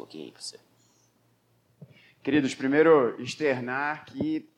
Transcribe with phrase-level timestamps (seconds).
[0.00, 0.56] coloquei aí para você.
[2.22, 4.48] Queridos, primeiro externar que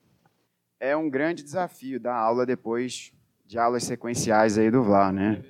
[0.79, 3.13] é um grande desafio dar aula depois
[3.47, 5.43] de aulas sequenciais aí do Vlau, né?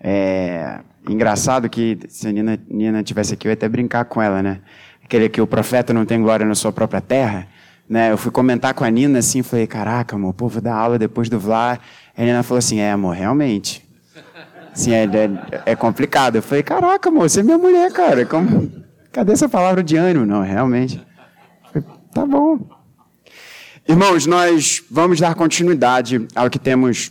[0.00, 4.42] É engraçado que se a Nina, Nina tivesse aqui, eu ia até brincar com ela,
[4.42, 4.60] né?
[5.02, 7.48] Aquele que o profeta não tem glória na sua própria terra.
[7.88, 8.12] Né?
[8.12, 11.28] Eu fui comentar com a Nina assim, falei, caraca, amor, pô, vou dar aula depois
[11.28, 11.78] do Vlá.
[12.16, 13.84] A Nina falou assim, é, amor, realmente.
[14.70, 16.36] Assim, é, é, é complicado.
[16.36, 18.24] Eu falei, caraca, amor, você é minha mulher, cara.
[18.26, 18.86] Como...
[19.18, 20.24] Cadê essa palavra de ânimo?
[20.24, 21.04] Não, realmente.
[22.14, 22.60] Tá bom.
[23.88, 27.10] Irmãos, nós vamos dar continuidade ao que temos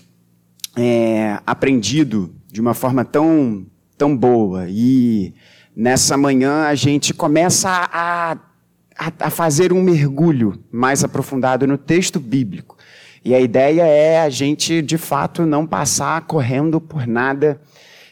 [0.78, 3.68] é, aprendido de uma forma tão,
[3.98, 4.68] tão boa.
[4.70, 5.34] E
[5.76, 8.38] nessa manhã a gente começa a,
[8.98, 12.78] a, a fazer um mergulho mais aprofundado no texto bíblico.
[13.26, 17.60] E a ideia é a gente, de fato, não passar correndo por nada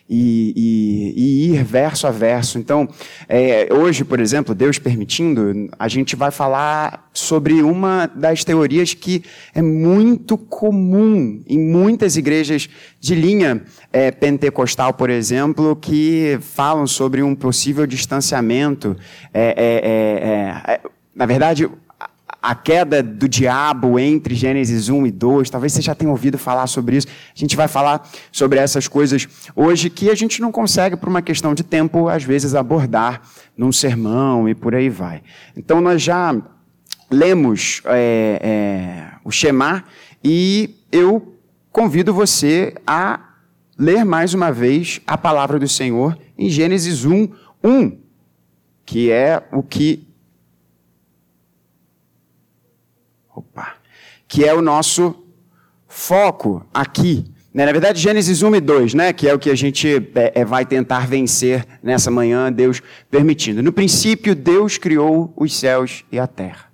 [0.10, 2.60] e, e, e, ir verso a verso.
[2.60, 2.88] Então,
[3.28, 9.24] é, hoje, por exemplo, Deus permitindo, a gente vai falar sobre uma das teorias que
[9.54, 17.24] é muito comum em muitas igrejas de linha é, pentecostal, por exemplo, que falam sobre
[17.24, 18.96] um possível distanciamento.
[19.34, 20.82] É, é, é, é
[21.16, 21.70] na verdade,
[22.46, 25.50] a queda do diabo entre Gênesis 1 e 2.
[25.50, 27.08] Talvez você já tenha ouvido falar sobre isso.
[27.08, 31.24] A gente vai falar sobre essas coisas hoje que a gente não consegue, por uma
[31.24, 33.24] questão de tempo, às vezes abordar
[33.58, 35.24] num sermão e por aí vai.
[35.58, 36.40] Então, nós já
[37.10, 39.84] lemos é, é, o Shema
[40.24, 41.36] e eu
[41.72, 43.22] convido você a
[43.76, 47.28] ler mais uma vez a palavra do Senhor em Gênesis 1,
[47.64, 47.98] 1,
[48.86, 50.05] que é o que
[53.36, 53.76] Opa.
[54.28, 55.26] Que é o nosso
[55.88, 57.26] foco aqui.
[57.54, 57.66] Né?
[57.66, 59.14] Na verdade, Gênesis 1 e 2, né?
[59.14, 63.62] que é o que a gente é, é, vai tentar vencer nessa manhã, Deus permitindo.
[63.62, 66.72] No princípio, Deus criou os céus e a terra.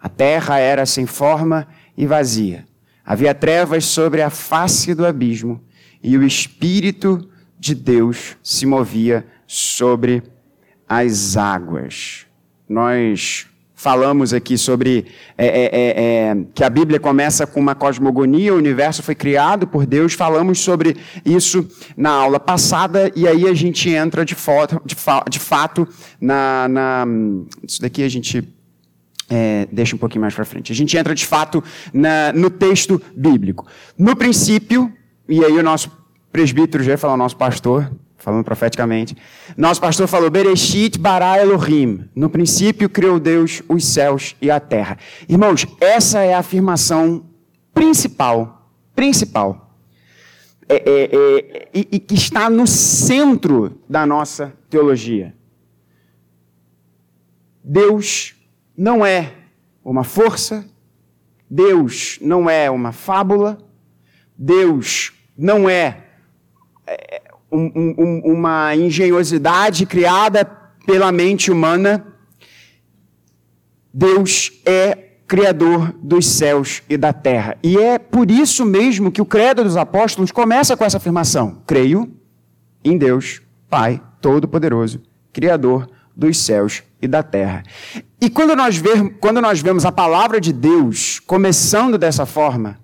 [0.00, 2.66] A terra era sem forma e vazia.
[3.04, 5.60] Havia trevas sobre a face do abismo,
[6.02, 10.22] e o Espírito de Deus se movia sobre
[10.88, 12.26] as águas.
[12.68, 13.49] Nós
[13.80, 15.06] falamos aqui sobre
[15.38, 16.02] é, é, é,
[16.32, 20.60] é, que a Bíblia começa com uma cosmogonia, o universo foi criado por Deus, falamos
[20.60, 25.38] sobre isso na aula passada, e aí a gente entra de, foto, de, fa, de
[25.38, 25.88] fato
[26.20, 27.06] na, na,
[27.66, 28.46] Isso daqui a gente.
[29.30, 30.72] É, deixa um pouquinho mais para frente.
[30.72, 31.62] A gente entra de fato
[31.94, 33.64] na, no texto bíblico.
[33.96, 34.92] No princípio,
[35.28, 35.90] e aí o nosso
[36.32, 39.16] presbítero já ia falar, o nosso pastor, falando profeticamente.
[39.56, 42.08] Nosso pastor falou, Bereshit bara Elohim.
[42.14, 44.98] No princípio criou Deus os céus e a terra.
[45.28, 47.24] Irmãos, essa é a afirmação
[47.72, 49.74] principal, principal,
[50.68, 55.34] é, é, é, e, que está no centro da nossa teologia.
[57.64, 58.34] Deus
[58.76, 59.32] não é
[59.84, 60.64] uma força,
[61.48, 63.58] Deus não é uma fábula,
[64.36, 66.04] Deus não é,
[66.86, 70.44] é um, um, uma engenhosidade criada
[70.86, 72.06] pela mente humana.
[73.92, 77.56] Deus é Criador dos céus e da terra.
[77.62, 82.10] E é por isso mesmo que o Credo dos Apóstolos começa com essa afirmação: Creio
[82.82, 85.00] em Deus, Pai Todo-Poderoso,
[85.32, 87.62] Criador dos céus e da terra.
[88.20, 92.78] E quando nós, ver, quando nós vemos a palavra de Deus começando dessa forma,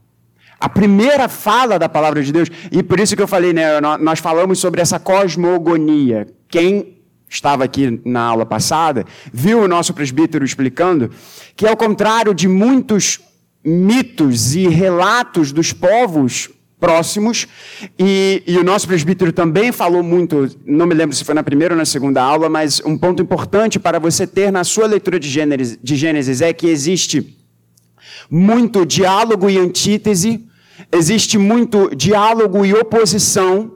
[0.59, 4.19] a primeira fala da palavra de Deus, e por isso que eu falei, né, nós
[4.19, 6.27] falamos sobre essa cosmogonia.
[6.49, 6.97] Quem
[7.29, 11.11] estava aqui na aula passada, viu o nosso presbítero explicando
[11.55, 13.21] que, ao contrário de muitos
[13.65, 17.49] mitos e relatos dos povos próximos,
[17.99, 21.75] e, e, o nosso presbítero também falou muito, não me lembro se foi na primeira
[21.75, 25.29] ou na segunda aula, mas um ponto importante para você ter na sua leitura de
[25.29, 27.37] Gênesis, de Gênesis é que existe
[28.31, 30.47] muito diálogo e antítese,
[30.93, 33.73] existe muito diálogo e oposição,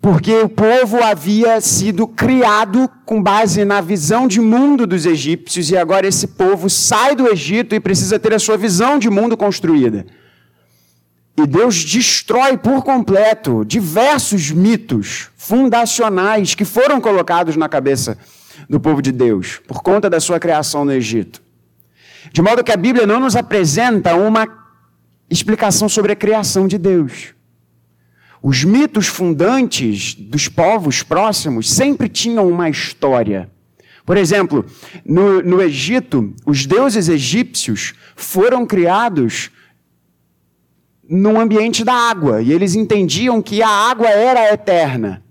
[0.00, 5.76] porque o povo havia sido criado com base na visão de mundo dos egípcios e
[5.78, 10.04] agora esse povo sai do Egito e precisa ter a sua visão de mundo construída.
[11.36, 18.16] E Deus destrói por completo diversos mitos fundacionais que foram colocados na cabeça
[18.68, 21.43] do povo de Deus por conta da sua criação no Egito.
[22.32, 24.46] De modo que a Bíblia não nos apresenta uma
[25.30, 27.34] explicação sobre a criação de Deus.
[28.42, 33.50] Os mitos fundantes dos povos próximos sempre tinham uma história.
[34.04, 34.66] Por exemplo,
[35.04, 39.50] no, no Egito, os deuses egípcios foram criados
[41.08, 45.23] num ambiente da água, e eles entendiam que a água era eterna.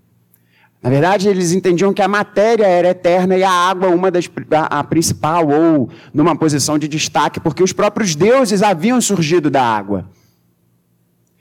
[0.83, 4.79] Na verdade, eles entendiam que a matéria era eterna e a água uma das a,
[4.79, 10.05] a principal ou numa posição de destaque, porque os próprios deuses haviam surgido da água.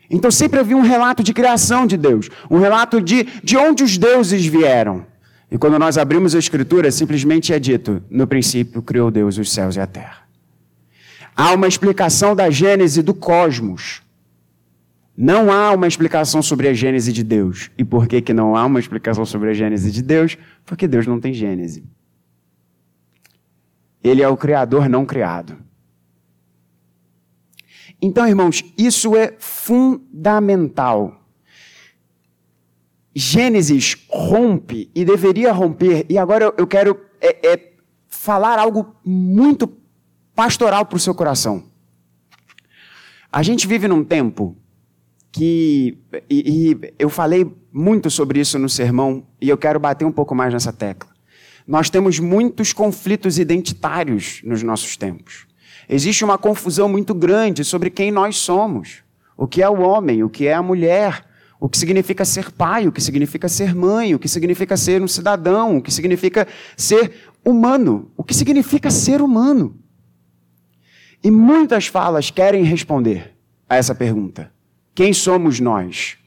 [0.09, 3.97] Então sempre havia um relato de criação de Deus, um relato de, de onde os
[3.97, 5.05] deuses vieram.
[5.51, 9.75] E quando nós abrimos a Escritura, simplesmente é dito: no princípio criou Deus os céus
[9.75, 10.19] e a terra.
[11.35, 14.02] Há uma explicação da Gênese do cosmos.
[15.15, 17.69] Não há uma explicação sobre a Gênese de Deus.
[17.77, 20.37] E por que, que não há uma explicação sobre a Gênese de Deus?
[20.65, 21.83] Porque Deus não tem Gênese.
[24.03, 25.57] Ele é o Criador não criado.
[28.01, 31.21] Então, irmãos, isso é fundamental.
[33.15, 37.73] Gênesis rompe e deveria romper, e agora eu quero é, é,
[38.07, 39.71] falar algo muito
[40.35, 41.71] pastoral para o seu coração.
[43.31, 44.57] A gente vive num tempo
[45.33, 45.97] que.
[46.29, 50.33] E, e, eu falei muito sobre isso no sermão e eu quero bater um pouco
[50.33, 51.11] mais nessa tecla.
[51.67, 55.47] Nós temos muitos conflitos identitários nos nossos tempos.
[55.89, 59.01] Existe uma confusão muito grande sobre quem nós somos.
[59.35, 61.25] O que é o homem, o que é a mulher,
[61.59, 65.07] o que significa ser pai, o que significa ser mãe, o que significa ser um
[65.07, 66.47] cidadão, o que significa
[66.77, 67.11] ser
[67.43, 69.75] humano, o que significa ser humano.
[71.23, 73.35] E muitas falas querem responder
[73.67, 74.51] a essa pergunta.
[74.95, 76.17] Quem somos nós?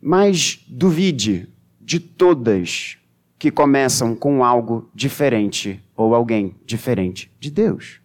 [0.00, 1.48] Mas duvide
[1.80, 2.96] de todas
[3.38, 8.00] que começam com algo diferente ou alguém diferente de Deus.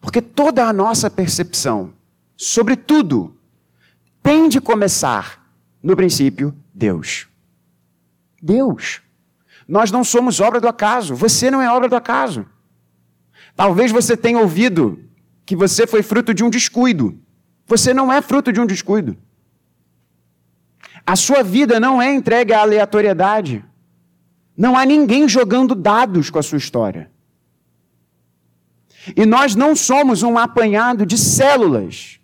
[0.00, 1.92] Porque toda a nossa percepção
[2.36, 3.36] sobre tudo
[4.22, 5.52] tem de começar,
[5.82, 7.28] no princípio, Deus.
[8.42, 9.02] Deus.
[9.68, 11.14] Nós não somos obra do acaso.
[11.14, 12.46] Você não é obra do acaso.
[13.54, 14.98] Talvez você tenha ouvido
[15.44, 17.18] que você foi fruto de um descuido.
[17.70, 19.16] Você não é fruto de um descuido.
[21.06, 23.64] A sua vida não é entregue à aleatoriedade.
[24.56, 27.08] Não há ninguém jogando dados com a sua história.
[29.16, 32.18] E nós não somos um apanhado de células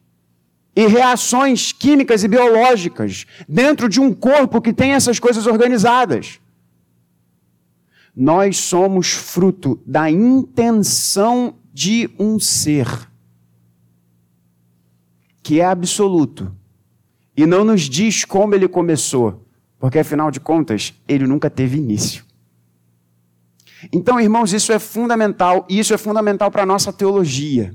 [0.74, 6.40] e reações químicas e biológicas dentro de um corpo que tem essas coisas organizadas.
[8.16, 13.06] Nós somos fruto da intenção de um ser
[15.46, 16.52] que é absoluto
[17.36, 19.46] e não nos diz como ele começou,
[19.78, 22.24] porque afinal de contas, ele nunca teve início.
[23.92, 27.72] Então, irmãos, isso é fundamental e isso é fundamental para a nossa teologia.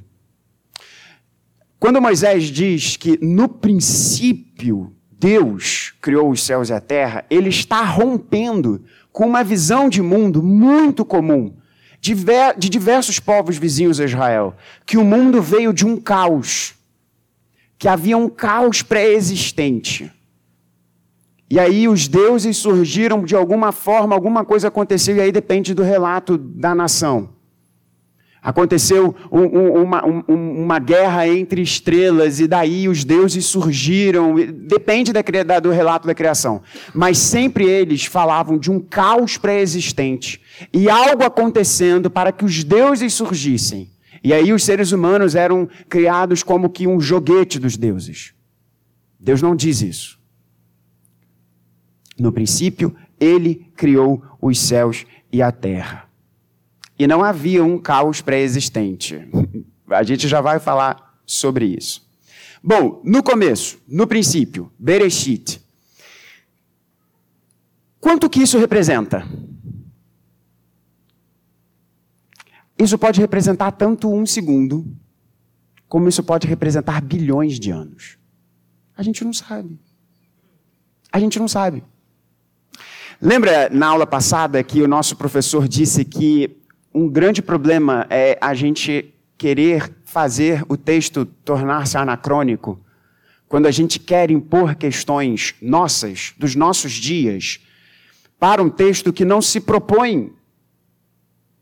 [1.80, 7.82] Quando Moisés diz que no princípio Deus criou os céus e a terra, ele está
[7.84, 8.84] rompendo
[9.14, 11.56] com uma visão de mundo muito comum
[12.02, 16.76] de diversos povos vizinhos a Israel, que o mundo veio de um caos
[17.81, 20.12] que havia um caos pré-existente.
[21.50, 25.81] E aí os deuses surgiram de alguma forma, alguma coisa aconteceu, e aí depende do
[25.81, 27.30] relato da nação.
[28.39, 34.36] Aconteceu um, um, uma, um, uma, guerra entre estrelas, e daí os deuses surgiram.
[34.36, 36.62] Depende da, da, do relato da criação.
[36.94, 40.39] Mas sempre eles falavam de um caos pré-existente
[40.72, 43.89] e algo acontecendo para que os deuses surgissem.
[44.24, 48.34] E aí os seres humanos eram criados como que um joguete dos deuses.
[49.20, 50.20] Deus não diz isso.
[52.18, 56.08] No princípio, ele criou os céus e a terra.
[56.98, 59.28] E não havia um caos pré-existente.
[59.90, 62.08] A gente já vai falar sobre isso.
[62.63, 65.62] Bom, no começo, no princípio, Bereshit.
[68.00, 69.25] Quanto que isso representa?
[72.82, 74.88] Isso pode representar tanto um segundo,
[75.88, 78.18] como isso pode representar bilhões de anos.
[78.98, 79.80] A gente não sabe.
[81.12, 81.84] A gente não sabe.
[83.22, 86.58] Lembra na aula passada que o nosso professor disse que
[86.92, 92.80] um grande problema é a gente querer fazer o texto tornar-se anacrônico?
[93.48, 97.60] Quando a gente quer impor questões nossas, dos nossos dias,
[98.40, 100.34] para um texto que não se propõe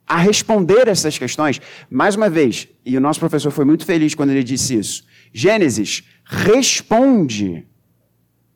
[0.09, 1.61] a responder essas questões.
[1.87, 5.05] Mais uma vez, e o nosso professor foi muito feliz quando ele disse isso.
[5.31, 7.67] Gênesis responde.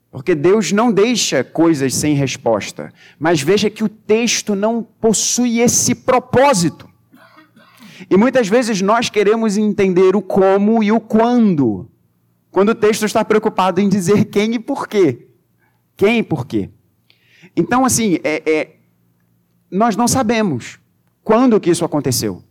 [0.10, 2.92] Porque Deus não deixa coisas sem resposta.
[3.20, 6.90] Mas veja que o texto não possui esse propósito.
[8.10, 11.90] E muitas vezes nós queremos entender o como e o quando.
[12.50, 15.28] Quando o texto está preocupado em dizer quem e por quê.
[15.96, 16.70] Quem e por quê.
[17.56, 18.76] Então, assim, é, é,
[19.70, 20.80] nós não sabemos.
[21.24, 22.44] Quando que isso aconteceu?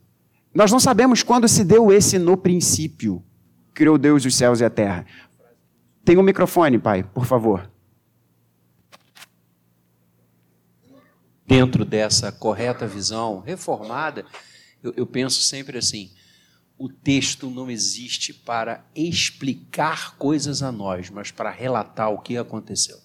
[0.55, 3.23] Nós não sabemos quando se deu esse no princípio.
[3.75, 5.07] Criou Deus os céus e a terra.
[6.05, 7.73] Tem um microfone, pai, por favor.
[11.53, 14.25] dentro dessa correta visão reformada,
[14.83, 16.11] eu, eu penso sempre assim:
[16.79, 22.99] o texto não existe para explicar coisas a nós, mas para relatar o que aconteceu.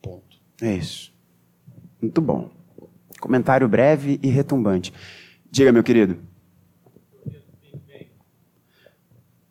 [0.00, 0.40] Ponto.
[0.62, 1.12] É isso.
[2.00, 2.50] Muito bom.
[3.20, 4.92] Comentário breve e retumbante.
[5.50, 6.18] Diga, meu querido.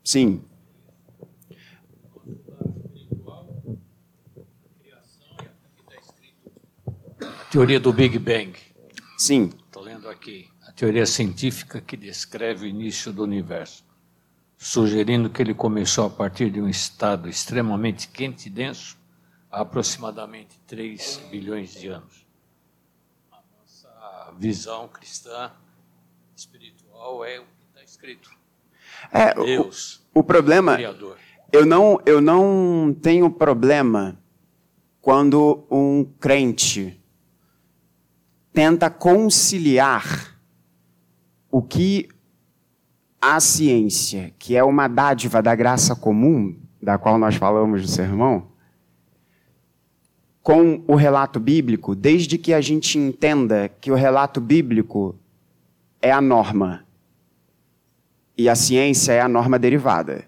[0.04, 0.42] Sim.
[7.52, 8.54] Teoria do Big Bang.
[9.18, 9.52] Sim.
[9.68, 10.50] Estou lendo aqui
[10.80, 13.84] teoria científica que descreve o início do universo,
[14.58, 18.98] sugerindo que ele começou a partir de um estado extremamente quente e denso
[19.52, 22.26] há aproximadamente 3 bilhões de anos.
[24.30, 25.52] A visão cristã
[26.36, 28.30] espiritual é o que está escrito.
[29.12, 31.18] É, Deus, o, o problema, Criador.
[31.52, 34.20] eu não, eu não tenho problema
[35.02, 37.02] quando um crente
[38.54, 40.40] tenta conciliar
[41.50, 42.08] o que
[43.20, 48.52] a ciência, que é uma dádiva da graça comum, da qual nós falamos no sermão,
[50.42, 55.16] com o relato bíblico, desde que a gente entenda que o relato bíblico
[56.02, 56.86] é a norma
[58.38, 60.26] e a ciência é a norma derivada.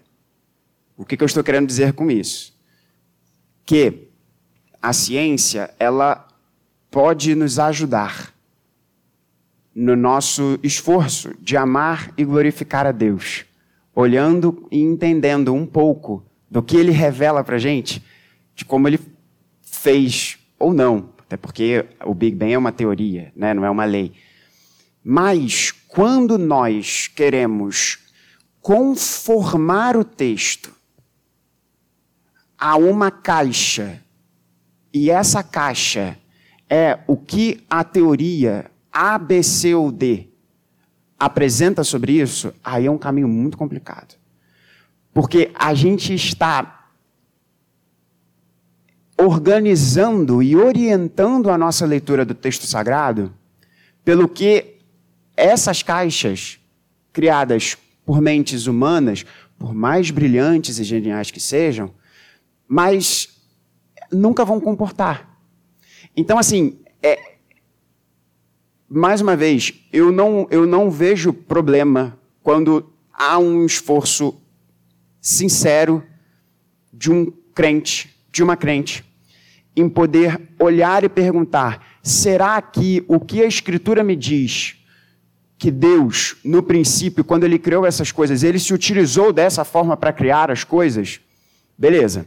[0.96, 2.54] O que, que eu estou querendo dizer com isso?
[3.64, 4.08] Que
[4.80, 6.28] a ciência ela
[6.90, 8.34] pode nos ajudar
[9.74, 13.46] no nosso esforço de amar e glorificar a Deus,
[13.94, 18.04] olhando e entendendo um pouco do que ele revela para a gente,
[18.54, 18.98] de como ele
[19.82, 23.52] fez ou não, até porque o Big Bang é uma teoria, né?
[23.52, 24.12] não é uma lei.
[25.02, 27.98] Mas quando nós queremos
[28.60, 30.72] conformar o texto
[32.56, 34.00] a uma caixa,
[34.94, 36.16] e essa caixa
[36.70, 40.28] é o que a teoria a, B, C ou D
[41.18, 44.14] apresenta sobre isso, aí é um caminho muito complicado.
[45.12, 46.81] Porque a gente está
[49.24, 53.32] organizando e orientando a nossa leitura do texto sagrado
[54.04, 54.78] pelo que
[55.36, 56.58] essas caixas
[57.12, 59.24] criadas por mentes humanas,
[59.56, 61.92] por mais brilhantes e geniais que sejam,
[62.66, 63.28] mas
[64.10, 65.38] nunca vão comportar.
[66.16, 67.36] Então, assim, é,
[68.88, 74.36] mais uma vez, eu não, eu não vejo problema quando há um esforço
[75.20, 76.02] sincero
[76.92, 79.04] de um crente, de uma crente,
[79.76, 84.76] em poder olhar e perguntar: será que o que a Escritura me diz,
[85.58, 90.12] que Deus, no princípio, quando ele criou essas coisas, ele se utilizou dessa forma para
[90.12, 91.20] criar as coisas?
[91.78, 92.26] Beleza.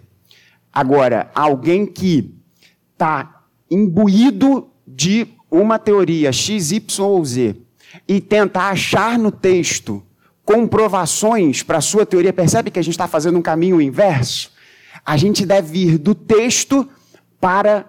[0.72, 2.34] Agora, alguém que
[2.94, 7.56] está imbuído de uma teoria X, Y ou Z
[8.08, 10.02] e tentar achar no texto
[10.44, 14.52] comprovações para a sua teoria, percebe que a gente está fazendo um caminho inverso?
[15.06, 16.88] A gente deve ir do texto
[17.46, 17.86] para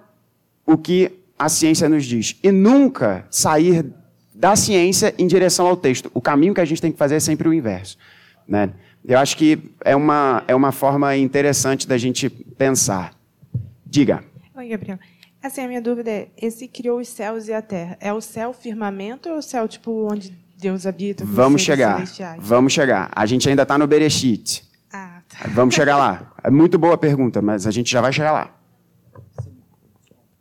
[0.66, 3.86] o que a ciência nos diz e nunca sair
[4.34, 6.10] da ciência em direção ao texto.
[6.12, 7.96] O caminho que a gente tem que fazer é sempre o inverso.
[8.46, 8.68] Né?
[9.02, 13.14] Eu acho que é uma, é uma forma interessante da gente pensar.
[13.86, 14.22] Diga.
[14.54, 14.98] Oi, Gabriel.
[15.42, 17.96] Assim, a minha dúvida é: esse criou os céus e a terra.
[17.98, 21.24] É o céu firmamento ou é o céu, tipo, onde Deus habita?
[21.24, 22.04] Vamos chegar.
[22.38, 23.10] Vamos chegar.
[23.16, 24.68] A gente ainda está no Bereshit.
[24.92, 25.48] Ah, tá.
[25.48, 26.34] Vamos chegar lá.
[26.44, 28.56] É muito boa a pergunta, mas a gente já vai chegar lá.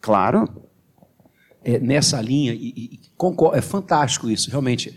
[0.05, 0.47] Claro.
[1.63, 2.99] É, nessa linha, e, e,
[3.55, 4.95] é fantástico isso, realmente.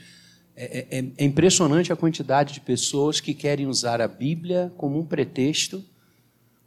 [0.55, 5.07] É, é, é impressionante a quantidade de pessoas que querem usar a Bíblia como um
[5.07, 5.83] pretexto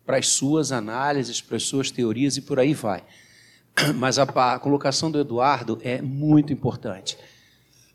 [0.04, 3.04] para as suas análises, para as suas teorias e por aí vai.
[3.96, 7.16] Mas a, a colocação do Eduardo é muito importante,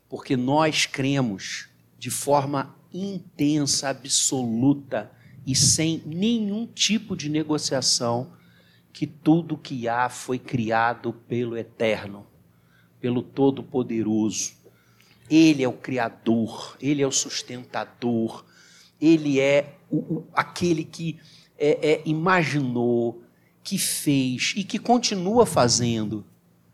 [0.07, 1.67] porque nós cremos
[1.99, 5.11] de forma intensa, absoluta
[5.45, 8.36] e sem nenhum tipo de negociação
[8.97, 12.25] que tudo que há foi criado pelo Eterno,
[12.99, 14.53] pelo Todo-Poderoso.
[15.29, 18.43] Ele é o Criador, ele é o sustentador,
[18.99, 21.19] ele é o, o, aquele que
[21.59, 23.21] é, é, imaginou,
[23.63, 26.25] que fez e que continua fazendo,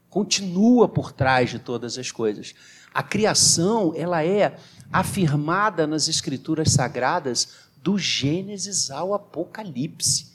[0.10, 2.56] continua por trás de todas as coisas.
[2.94, 4.58] A criação, ela é
[4.94, 7.50] afirmada nas escrituras sagradas
[7.82, 10.32] do Gênesis ao Apocalipse.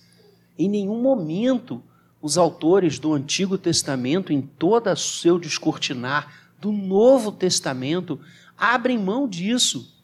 [0.59, 1.83] Em nenhum momento
[2.21, 8.21] os autores do Antigo Testamento, em todo o seu descortinar do Novo Testamento,
[8.57, 9.97] abrem mão disso.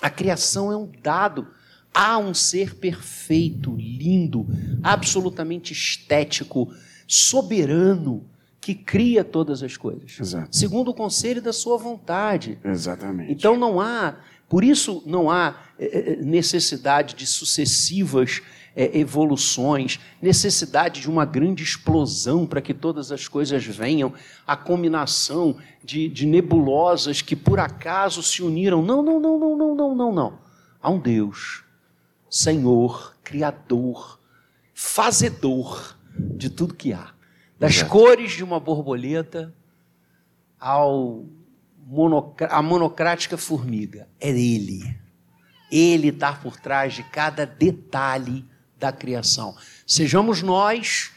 [0.00, 1.46] A criação é um dado
[1.94, 4.46] Há um ser perfeito, lindo,
[4.82, 6.72] absolutamente estético,
[7.06, 8.24] soberano,
[8.58, 10.56] que cria todas as coisas, Exato.
[10.56, 12.58] segundo o conselho da sua vontade.
[12.64, 13.32] Exatamente.
[13.32, 14.16] Então não há,
[14.48, 18.40] por isso não há eh, eh, necessidade de sucessivas
[18.76, 24.12] eh, evoluções, necessidade de uma grande explosão para que todas as coisas venham,
[24.46, 28.82] a combinação de, de nebulosas que por acaso se uniram.
[28.82, 30.38] Não, não, não, não, não, não, não, não.
[30.80, 31.64] Há um Deus,
[32.28, 34.18] Senhor, Criador,
[34.74, 37.12] Fazedor de tudo que há.
[37.58, 37.90] Das Exato.
[37.90, 39.54] cores de uma borboleta
[40.58, 41.24] ao
[41.86, 44.08] monocra- a monocrática formiga.
[44.20, 44.82] É Ele.
[45.70, 48.44] Ele está por trás de cada detalhe
[48.82, 49.54] da criação.
[49.86, 51.12] Sejamos nós,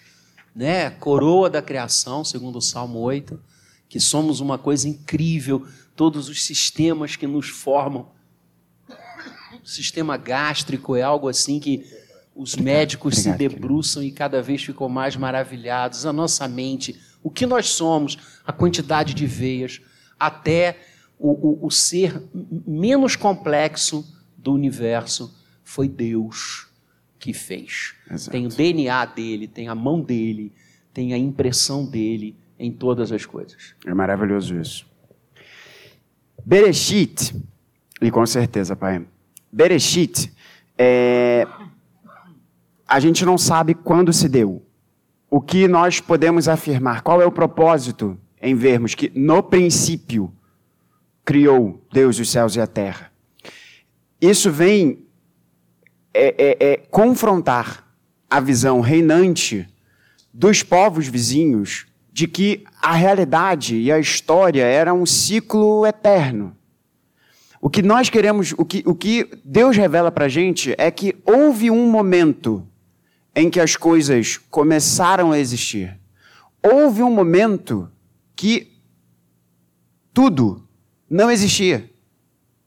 [0.56, 3.42] né, coroa da criação, segundo o Salmo 8,
[3.90, 8.12] que somos uma coisa incrível, todos os sistemas que nos formam.
[9.64, 11.84] O sistema gástrico é algo assim que
[12.36, 16.06] os médicos se debruçam e cada vez ficam mais maravilhados.
[16.06, 19.82] A nossa mente, o que nós somos, a quantidade de veias,
[20.20, 20.78] até
[21.18, 24.06] o, o, o ser menos complexo
[24.38, 26.68] do universo foi Deus
[27.26, 27.96] que fez.
[28.10, 28.30] Exato.
[28.30, 30.54] Tem o DNA dele, tem a mão dele,
[30.94, 33.74] tem a impressão dele em todas as coisas.
[33.84, 34.86] É maravilhoso isso.
[36.46, 37.36] Bereshit,
[38.00, 39.04] e com certeza, pai.
[39.52, 40.32] Bereshit,
[40.78, 41.48] é,
[42.88, 44.64] a gente não sabe quando se deu.
[45.28, 47.02] O que nós podemos afirmar?
[47.02, 50.32] Qual é o propósito em vermos que no princípio
[51.26, 53.12] criou Deus os céus e a terra?
[54.22, 55.05] Isso vem
[56.18, 57.84] é, é, é, confrontar
[58.30, 59.68] a visão reinante
[60.34, 66.56] dos povos vizinhos de que a realidade e a história era um ciclo eterno.
[67.60, 71.18] O que nós queremos, o que, o que Deus revela para a gente é que
[71.26, 72.66] houve um momento
[73.36, 76.00] em que as coisas começaram a existir.
[76.64, 77.92] Houve um momento
[78.36, 78.72] que
[80.14, 80.66] tudo
[81.10, 81.90] não existia,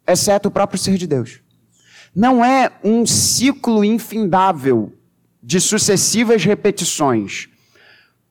[0.06, 1.40] exceto o próprio ser de Deus.
[2.14, 4.92] Não é um ciclo infindável
[5.42, 7.48] de sucessivas repetições,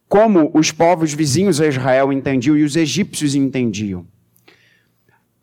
[0.07, 4.05] como os povos vizinhos a Israel entendiam e os egípcios entendiam.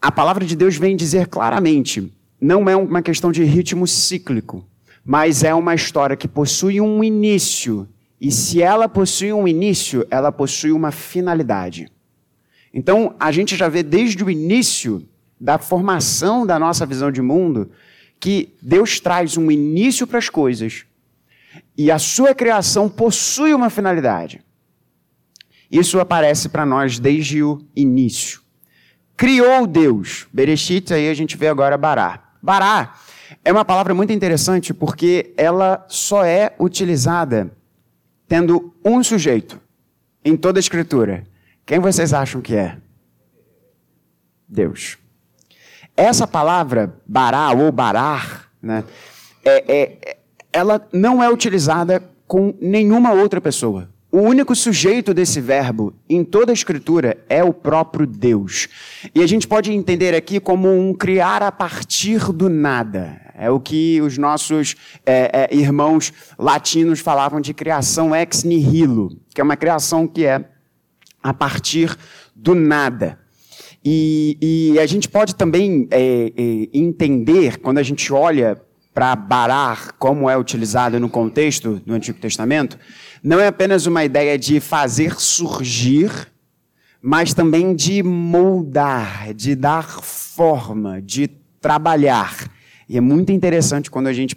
[0.01, 4.67] A palavra de Deus vem dizer claramente: não é uma questão de ritmo cíclico,
[5.05, 7.89] mas é uma história que possui um início.
[8.21, 11.91] E se ela possui um início, ela possui uma finalidade.
[12.73, 15.07] Então, a gente já vê desde o início
[15.41, 17.71] da formação da nossa visão de mundo
[18.25, 20.87] que Deus traz um início para as coisas
[21.77, 24.43] e a sua criação possui uma finalidade.
[25.71, 28.41] Isso aparece para nós desde o início.
[29.15, 30.27] Criou Deus.
[30.33, 32.33] Bereshit, aí a gente vê agora Bará.
[32.43, 32.95] Bará
[33.45, 37.55] é uma palavra muito interessante porque ela só é utilizada
[38.27, 39.61] tendo um sujeito
[40.25, 41.27] em toda a Escritura.
[41.67, 42.79] Quem vocês acham que é?
[44.49, 44.97] Deus.
[45.97, 48.85] Essa palavra bará ou barar, né,
[49.45, 50.17] é, é-
[50.53, 53.89] ela não é utilizada com nenhuma outra pessoa.
[54.11, 58.69] O único sujeito desse verbo em toda a Escritura é o próprio Deus.
[59.13, 63.21] E a gente pode entender aqui como um criar a partir do nada.
[63.37, 69.41] É o que os nossos é, é, irmãos latinos falavam de criação ex nihilo, que
[69.41, 70.45] é uma criação que é
[71.21, 71.97] a partir
[72.37, 73.19] do nada.
[73.85, 78.59] E, e a gente pode também é, é, entender, quando a gente olha
[78.95, 82.79] para barar, como é utilizado no contexto do Antigo Testamento,
[83.23, 86.11] não é apenas uma ideia de fazer surgir,
[87.03, 91.29] mas também de moldar, de dar forma, de
[91.61, 92.51] trabalhar.
[92.89, 94.37] E é muito interessante quando a gente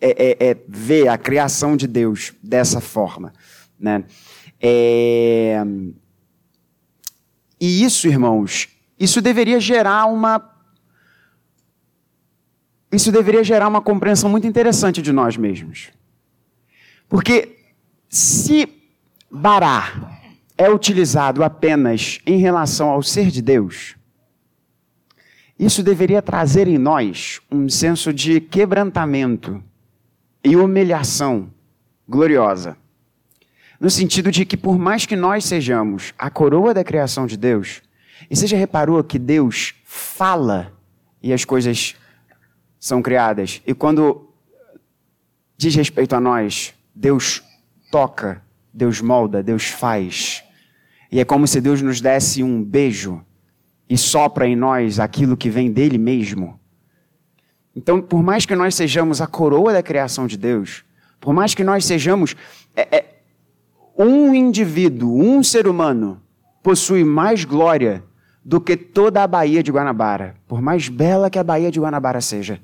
[0.00, 3.32] é, é, é, vê a criação de Deus dessa forma.
[3.78, 4.04] Né?
[4.60, 5.62] É,
[7.60, 8.68] e isso, irmãos,
[9.04, 10.50] isso deveria gerar uma.
[12.90, 15.90] Isso deveria gerar uma compreensão muito interessante de nós mesmos.
[17.08, 17.56] Porque
[18.08, 18.68] se
[19.30, 20.18] Bará
[20.56, 23.96] é utilizado apenas em relação ao ser de Deus,
[25.58, 29.62] isso deveria trazer em nós um senso de quebrantamento
[30.42, 31.50] e humilhação
[32.08, 32.76] gloriosa.
[33.78, 37.82] No sentido de que, por mais que nós sejamos a coroa da criação de Deus,
[38.30, 40.72] e você já reparou que Deus fala
[41.22, 41.96] e as coisas
[42.78, 44.28] são criadas, e quando
[45.56, 47.42] diz respeito a nós, Deus
[47.90, 50.44] toca, Deus molda, Deus faz.
[51.10, 53.24] E é como se Deus nos desse um beijo
[53.88, 56.58] e sopra em nós aquilo que vem dele mesmo.
[57.74, 60.84] Então, por mais que nós sejamos a coroa da criação de Deus,
[61.20, 62.36] por mais que nós sejamos
[62.76, 63.14] é, é,
[63.96, 66.20] um indivíduo, um ser humano,
[66.64, 68.02] possui mais glória
[68.42, 72.22] do que toda a Baía de Guanabara, por mais bela que a Baía de Guanabara
[72.22, 72.58] seja.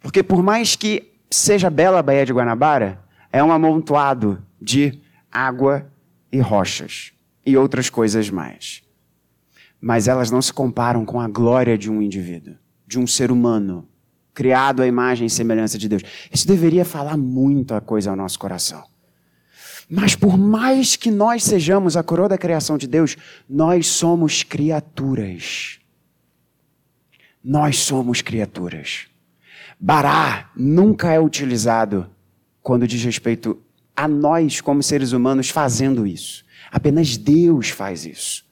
[0.00, 4.98] Porque por mais que seja bela a Baía de Guanabara, é um amontoado de
[5.30, 5.86] água
[6.32, 7.12] e rochas
[7.44, 8.82] e outras coisas mais.
[9.78, 12.54] Mas elas não se comparam com a glória de um indivíduo,
[12.86, 13.86] de um ser humano,
[14.32, 16.02] criado à imagem e semelhança de Deus.
[16.32, 18.91] Isso deveria falar muita coisa ao nosso coração.
[19.94, 23.14] Mas por mais que nós sejamos a coroa da criação de Deus,
[23.46, 25.80] nós somos criaturas.
[27.44, 29.08] Nós somos criaturas.
[29.78, 32.08] Bará nunca é utilizado
[32.62, 33.60] quando diz respeito
[33.94, 36.42] a nós, como seres humanos, fazendo isso.
[36.70, 38.46] Apenas Deus faz isso.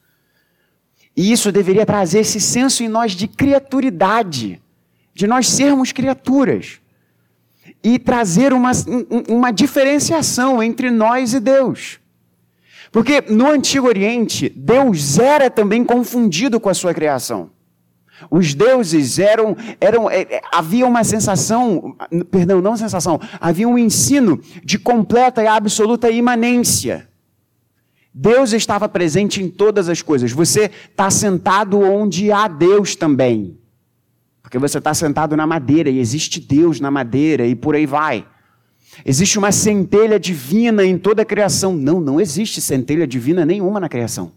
[1.17, 4.61] E isso deveria trazer esse senso em nós de criaturidade,
[5.11, 6.80] de nós sermos criaturas.
[7.83, 8.71] E trazer uma,
[9.27, 11.99] uma diferenciação entre nós e Deus.
[12.91, 17.49] Porque no Antigo Oriente, Deus era também confundido com a sua criação.
[18.29, 21.95] Os deuses eram, eram é, é, havia uma sensação,
[22.29, 27.07] perdão, não sensação, havia um ensino de completa e absoluta imanência.
[28.13, 30.31] Deus estava presente em todas as coisas.
[30.33, 33.57] Você está sentado onde há Deus também.
[34.51, 38.27] Porque você está sentado na madeira e existe Deus na madeira e por aí vai.
[39.05, 41.73] Existe uma centelha divina em toda a criação.
[41.73, 44.33] Não, não existe centelha divina nenhuma na criação.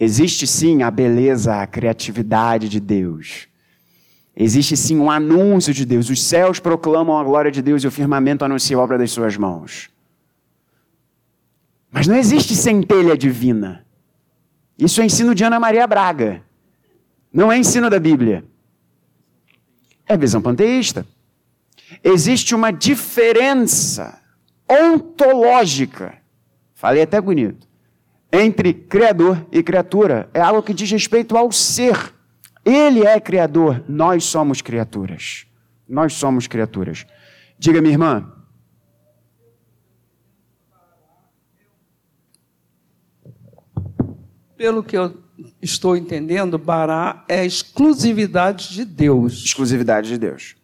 [0.00, 3.46] Existe sim a beleza, a criatividade de Deus.
[4.34, 6.08] Existe sim um anúncio de Deus.
[6.08, 9.36] Os céus proclamam a glória de Deus e o firmamento anuncia a obra das suas
[9.36, 9.90] mãos.
[11.92, 13.84] Mas não existe centelha divina.
[14.78, 16.45] Isso é ensino de Ana Maria Braga.
[17.36, 18.42] Não é ensino da Bíblia.
[20.06, 21.06] É visão panteísta.
[22.02, 24.18] Existe uma diferença
[24.66, 26.16] ontológica.
[26.74, 27.68] Falei até bonito
[28.32, 30.30] entre Criador e criatura.
[30.32, 32.14] É algo que diz respeito ao ser.
[32.64, 35.46] Ele é Criador, nós somos criaturas.
[35.86, 37.06] Nós somos criaturas.
[37.58, 38.32] Diga, minha irmã.
[44.56, 45.25] Pelo que eu
[45.60, 49.44] estou entendendo, Bará é exclusividade de Deus.
[49.44, 50.56] Exclusividade de Deus.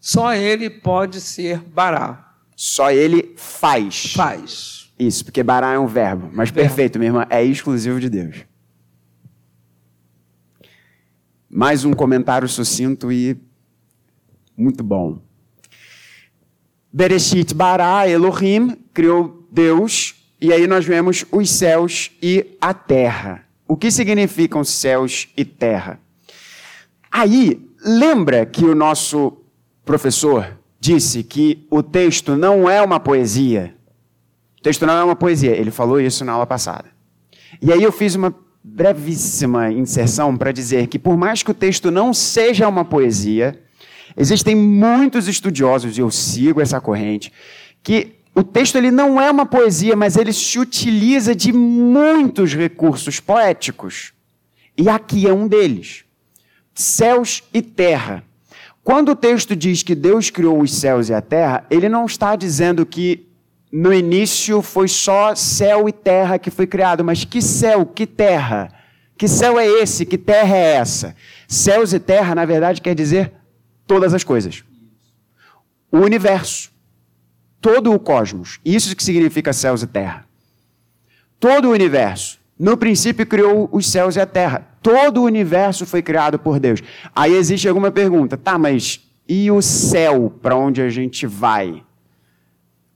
[0.00, 2.34] Só ele pode ser Bará.
[2.56, 4.12] Só ele faz.
[4.14, 4.90] Faz.
[4.98, 6.30] Isso, porque bará é um verbo.
[6.32, 6.68] Mas verbo.
[6.68, 8.36] perfeito, minha irmã, é exclusivo de Deus.
[11.48, 13.36] Mais um comentário sucinto e
[14.56, 15.20] muito bom.
[16.90, 23.45] Bereshit bara Elohim criou Deus e aí nós vemos os céus e a terra.
[23.68, 26.00] O que significam céus e terra?
[27.10, 29.38] Aí, lembra que o nosso
[29.84, 33.76] professor disse que o texto não é uma poesia,
[34.66, 35.52] texto não é uma poesia.
[35.52, 36.86] Ele falou isso na aula passada.
[37.62, 41.88] E aí eu fiz uma brevíssima inserção para dizer que, por mais que o texto
[41.88, 43.62] não seja uma poesia,
[44.16, 47.32] existem muitos estudiosos, e eu sigo essa corrente,
[47.80, 53.18] que o texto ele não é uma poesia, mas ele se utiliza de muitos recursos
[53.18, 54.12] poéticos.
[54.76, 56.04] E aqui é um deles:
[56.74, 58.22] céus e terra.
[58.84, 62.36] Quando o texto diz que Deus criou os céus e a terra, ele não está
[62.36, 63.26] dizendo que
[63.72, 68.70] no início foi só céu e terra que foi criado, mas que céu, que terra?
[69.16, 70.04] Que céu é esse?
[70.04, 71.16] Que terra é essa?
[71.48, 73.32] Céus e terra, na verdade, quer dizer
[73.86, 74.62] todas as coisas.
[75.90, 76.70] O universo,
[77.66, 78.60] todo o cosmos.
[78.64, 80.24] Isso que significa céus e terra.
[81.40, 82.38] Todo o universo.
[82.56, 84.64] No princípio criou os céus e a terra.
[84.80, 86.80] Todo o universo foi criado por Deus.
[87.12, 91.82] Aí existe alguma pergunta, tá, mas e o céu para onde a gente vai?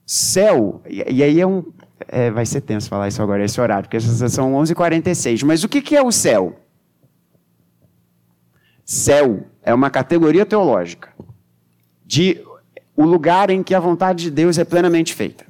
[0.06, 1.64] Céu, e, aí é um.
[2.06, 5.44] É, vai ser tenso falar isso agora, esse horário, porque são 11h46.
[5.44, 6.60] Mas o que, que é o céu?
[8.84, 11.08] Céu é uma categoria teológica
[12.06, 12.40] de
[12.96, 15.46] o lugar em que a vontade de Deus é plenamente feita.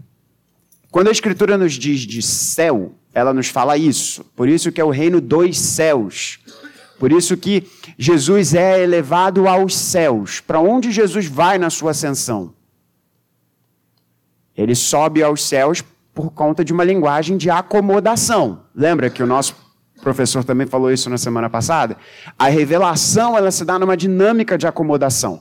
[0.90, 4.24] Quando a Escritura nos diz de céu, ela nos fala isso.
[4.36, 6.38] Por isso que é o reino dos céus.
[6.98, 10.40] Por isso que Jesus é elevado aos céus.
[10.40, 12.52] Para onde Jesus vai na sua ascensão?
[14.56, 18.64] Ele sobe aos céus por conta de uma linguagem de acomodação.
[18.74, 19.56] Lembra que o nosso
[20.02, 21.96] professor também falou isso na semana passada?
[22.38, 25.40] A revelação ela se dá numa dinâmica de acomodação.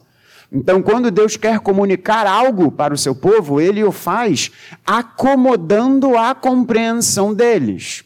[0.51, 4.51] Então, quando Deus quer comunicar algo para o seu povo, ele o faz
[4.85, 8.03] acomodando a compreensão deles.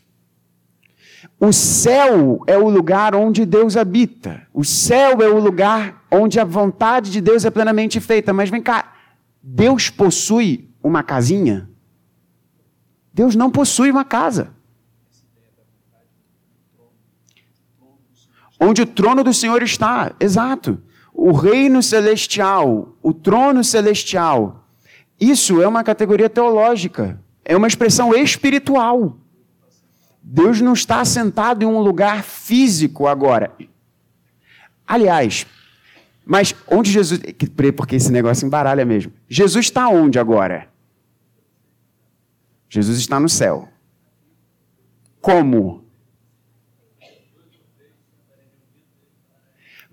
[1.40, 4.46] O céu é o lugar onde Deus habita.
[4.54, 8.34] O céu é o lugar onde a vontade de Deus é plenamente feita.
[8.34, 8.94] Mas vem cá,
[9.42, 11.70] Deus possui uma casinha?
[13.14, 14.52] Deus não possui uma casa.
[18.60, 20.82] Onde o trono do Senhor está, exato.
[21.14, 24.66] O reino celestial, o trono celestial.
[25.20, 29.18] Isso é uma categoria teológica, é uma expressão espiritual.
[30.22, 33.52] Deus não está sentado em um lugar físico agora.
[34.88, 35.46] Aliás,
[36.26, 37.20] mas onde Jesus.
[37.76, 39.12] Porque esse negócio embaralha mesmo.
[39.28, 40.70] Jesus está onde agora?
[42.70, 43.70] Jesus está no céu.
[45.22, 45.83] Como?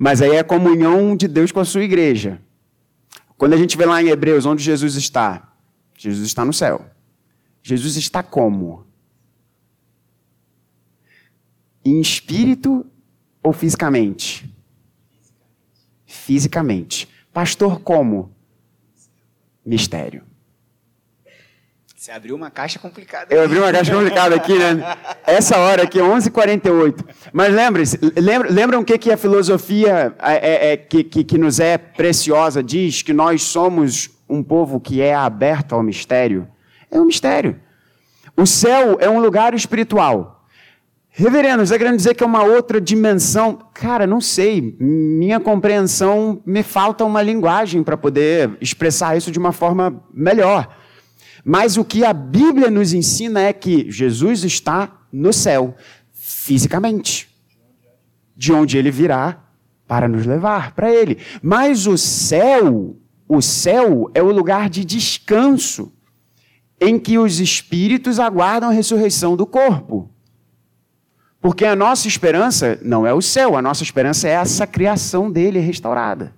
[0.03, 2.41] Mas aí é a comunhão de Deus com a sua igreja.
[3.37, 5.53] Quando a gente vê lá em Hebreus onde Jesus está,
[5.95, 6.87] Jesus está no céu.
[7.63, 8.87] Jesus está como?
[11.85, 12.87] Em espírito
[13.43, 14.51] ou fisicamente?
[16.07, 17.07] Fisicamente.
[17.31, 18.35] Pastor, como?
[19.63, 20.23] Mistério.
[22.01, 23.27] Você abriu uma caixa complicada.
[23.29, 24.97] Eu abri uma caixa complicada aqui, né?
[25.27, 27.05] Essa hora aqui, 11h48.
[27.31, 31.37] Mas lembre-se, lembra, lembram o que, que a filosofia é, é, é, que, que, que
[31.37, 33.03] nos é preciosa diz?
[33.03, 36.49] Que nós somos um povo que é aberto ao mistério.
[36.91, 37.61] É um mistério.
[38.35, 40.47] O céu é um lugar espiritual.
[41.11, 43.59] Reverendo, você está querendo dizer que é uma outra dimensão?
[43.75, 44.75] Cara, não sei.
[44.81, 50.80] Minha compreensão me falta uma linguagem para poder expressar isso de uma forma melhor.
[51.45, 55.75] Mas o que a Bíblia nos ensina é que Jesus está no céu,
[56.13, 57.29] fisicamente,
[58.37, 59.43] de onde ele virá
[59.87, 61.19] para nos levar para ele.
[61.43, 65.93] Mas o céu, o céu é o lugar de descanso
[66.81, 70.11] em que os espíritos aguardam a ressurreição do corpo.
[71.41, 75.59] Porque a nossa esperança não é o céu, a nossa esperança é essa criação dele
[75.59, 76.35] restaurada.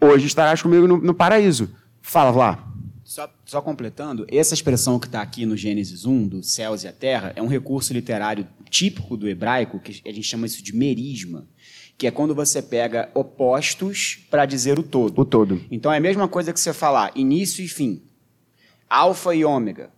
[0.00, 1.70] Hoje estarás comigo no, no paraíso.
[2.02, 2.68] Fala lá.
[3.04, 6.92] Só, só, completando, essa expressão que está aqui no Gênesis 1, do céus e a
[6.92, 11.46] terra, é um recurso literário típico do hebraico, que a gente chama isso de merisma,
[11.98, 15.20] que é quando você pega opostos para dizer o todo.
[15.20, 15.60] O todo.
[15.70, 18.02] Então é a mesma coisa que você falar início e fim,
[18.88, 19.90] alfa e ômega,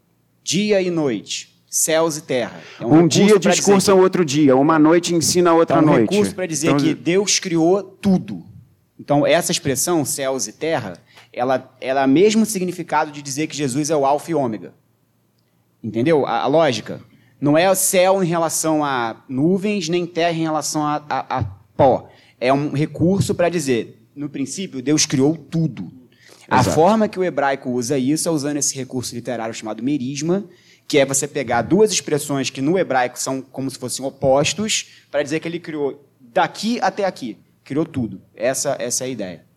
[0.42, 2.60] dia e noite, céus e terra.
[2.80, 3.98] É um, um dia discursa que...
[3.98, 6.08] outro dia, uma noite ensina outra então, noite.
[6.08, 6.80] É um recurso para dizer então...
[6.80, 8.44] que Deus criou tudo.
[8.98, 10.98] Então, essa expressão, céus e terra,
[11.34, 14.72] ela, ela é o mesmo significado de dizer que Jesus é o alfa e ômega.
[15.82, 17.00] Entendeu a, a lógica?
[17.40, 21.44] Não é o céu em relação a nuvens, nem terra em relação a, a, a
[21.76, 22.08] pó.
[22.40, 25.92] É um recurso para dizer, no princípio, Deus criou tudo.
[26.48, 30.44] A forma que o hebraico usa isso é usando esse recurso literário chamado merisma,
[30.86, 35.22] que é você pegar duas expressões que no hebraico são como se fossem opostos, para
[35.22, 37.38] dizer que ele criou daqui até aqui.
[37.64, 38.20] Criou tudo.
[38.34, 39.53] Essa, essa é a ideia.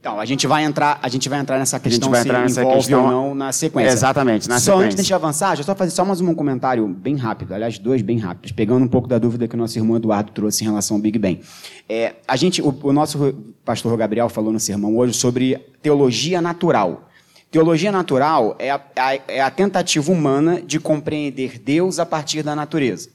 [0.00, 3.04] Então, a gente vai entrar, a gente vai entrar nessa questão se nessa envolve questão,
[3.04, 3.92] ou não na sequência.
[3.92, 4.84] Exatamente, na só sequência.
[4.84, 7.80] antes de a gente avançar, já só fazer só mais um comentário bem rápido, aliás,
[7.80, 10.68] dois bem rápidos, pegando um pouco da dúvida que o nosso irmão Eduardo trouxe em
[10.68, 11.40] relação ao Big Bang.
[11.88, 13.34] É, a gente, o, o nosso
[13.64, 17.08] pastor Gabriel falou no sermão hoje sobre teologia natural.
[17.50, 22.54] Teologia natural é a, a, é a tentativa humana de compreender Deus a partir da
[22.54, 23.08] natureza.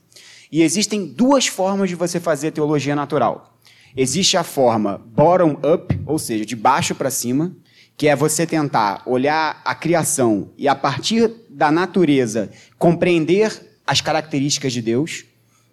[0.51, 3.52] E existem duas formas de você fazer teologia natural.
[3.95, 7.55] Existe a forma bottom-up, ou seja, de baixo para cima,
[7.95, 14.73] que é você tentar olhar a criação e, a partir da natureza, compreender as características
[14.73, 15.25] de Deus.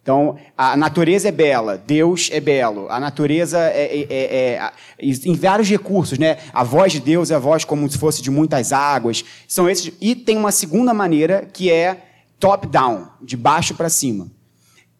[0.02, 5.34] Então, a natureza é bela, Deus é belo, a natureza é, é, é, é, em
[5.34, 6.38] vários recursos, né?
[6.52, 9.24] A voz de Deus é a voz como se fosse de muitas águas.
[9.46, 9.92] São esses.
[10.00, 12.02] E tem uma segunda maneira que é
[12.38, 14.28] top-down, de baixo para cima.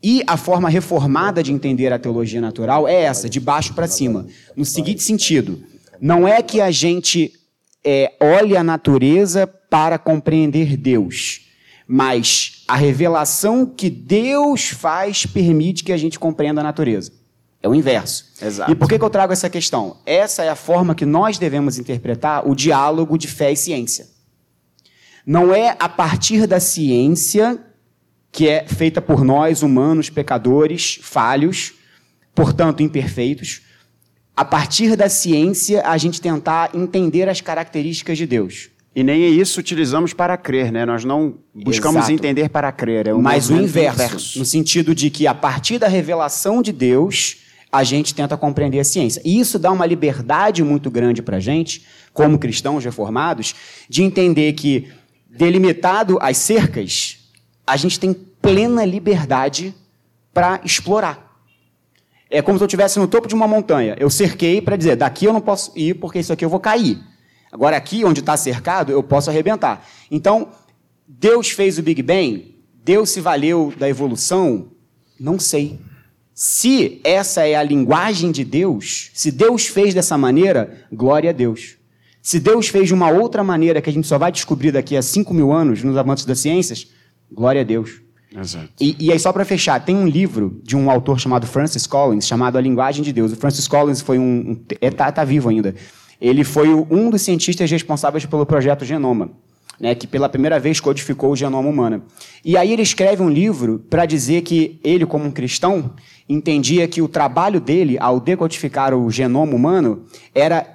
[0.02, 4.26] E a forma reformada de entender a teologia natural é essa, de baixo para cima.
[4.56, 5.62] No seguinte sentido,
[6.00, 7.32] não é que a gente
[7.84, 11.42] é, olhe a natureza para compreender Deus,
[11.86, 17.12] mas a revelação que Deus faz permite que a gente compreenda a natureza.
[17.62, 18.24] É o inverso.
[18.40, 18.72] Exato.
[18.72, 19.98] E por que, que eu trago essa questão?
[20.06, 24.08] Essa é a forma que nós devemos interpretar o diálogo de fé e ciência.
[25.26, 27.60] Não é a partir da ciência
[28.32, 31.74] que é feita por nós, humanos, pecadores, falhos,
[32.34, 33.62] portanto imperfeitos,
[34.36, 38.70] a partir da ciência a gente tentar entender as características de Deus.
[38.94, 40.84] E nem isso utilizamos para crer, né?
[40.84, 42.12] Nós não buscamos Exato.
[42.12, 43.06] entender para crer.
[43.06, 47.36] É Mas o inverso, inverso, no sentido de que a partir da revelação de Deus
[47.70, 49.22] a gente tenta compreender a ciência.
[49.24, 53.54] E isso dá uma liberdade muito grande para a gente, como cristãos reformados,
[53.88, 54.88] de entender que,
[55.28, 57.19] delimitado as cercas,
[57.70, 59.72] a gente tem plena liberdade
[60.34, 61.30] para explorar.
[62.28, 63.96] É como se eu estivesse no topo de uma montanha.
[63.98, 66.98] Eu cerquei para dizer, daqui eu não posso ir porque isso aqui eu vou cair.
[67.50, 69.86] Agora, aqui onde está cercado, eu posso arrebentar.
[70.10, 70.48] Então,
[71.06, 72.56] Deus fez o Big Bang?
[72.84, 74.68] Deus se valeu da evolução?
[75.18, 75.78] Não sei.
[76.34, 81.76] Se essa é a linguagem de Deus, se Deus fez dessa maneira, glória a Deus.
[82.20, 85.02] Se Deus fez de uma outra maneira que a gente só vai descobrir daqui a
[85.02, 86.88] 5 mil anos nos avanços das ciências,
[87.32, 88.00] glória a Deus.
[88.34, 88.68] Exato.
[88.80, 92.26] E, e aí, só para fechar, tem um livro de um autor chamado Francis Collins,
[92.26, 93.32] chamado A Linguagem de Deus.
[93.32, 94.52] O Francis Collins foi um.
[94.52, 95.74] um é, tá, tá vivo ainda.
[96.20, 99.30] Ele foi um dos cientistas responsáveis pelo projeto Genoma
[99.80, 102.02] né, que pela primeira vez codificou o genoma humano.
[102.44, 105.94] E aí ele escreve um livro para dizer que ele, como um cristão,
[106.28, 110.66] entendia que o trabalho dele, ao decodificar o genoma humano, era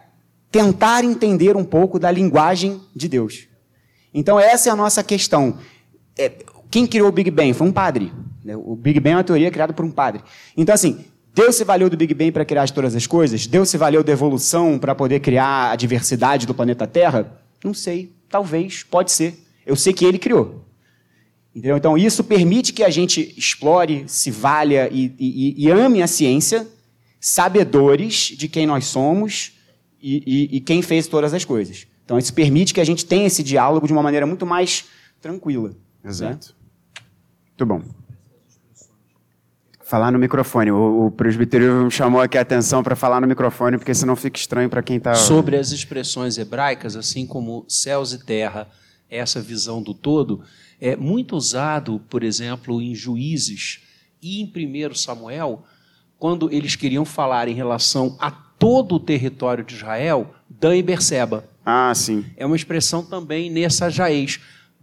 [0.51, 3.47] tentar entender um pouco da linguagem de Deus.
[4.11, 5.57] Então essa é a nossa questão.
[6.17, 6.31] É,
[6.69, 7.53] quem criou o Big Bang?
[7.53, 8.11] Foi um padre.
[8.43, 8.55] Né?
[8.55, 10.21] O Big Bang é uma teoria criada por um padre.
[10.55, 13.45] Então, assim, Deus se valeu do Big Bang para criar todas as coisas?
[13.45, 17.41] Deus se valeu da evolução para poder criar a diversidade do planeta Terra?
[17.63, 18.13] Não sei.
[18.29, 19.37] Talvez, pode ser.
[19.65, 20.65] Eu sei que ele criou.
[21.55, 21.77] Entendeu?
[21.77, 26.67] Então, isso permite que a gente explore, se valha e, e, e ame a ciência,
[27.19, 29.53] sabedores de quem nós somos
[30.01, 31.87] e, e, quem fez todas as coisas.
[32.03, 34.85] Então, isso permite que a gente tenha esse diálogo de uma maneira muito mais
[35.19, 35.75] tranquila.
[36.05, 36.55] Exato.
[36.55, 37.03] Né?
[37.49, 37.81] Muito bom.
[39.83, 40.71] Falar no microfone.
[40.71, 44.69] O, o presbitério chamou aqui a atenção para falar no microfone, porque senão fica estranho
[44.69, 45.15] para quem está.
[45.15, 48.67] Sobre as expressões hebraicas, assim como céus e terra,
[49.09, 50.43] essa visão do todo,
[50.81, 53.81] é muito usado, por exemplo, em Juízes
[54.21, 55.63] e em 1 Samuel,
[56.17, 61.45] quando eles queriam falar em relação a todo o território de Israel, Dan e Berseba.
[61.65, 62.25] Ah, sim.
[62.37, 64.39] É uma expressão também nessa Jaez.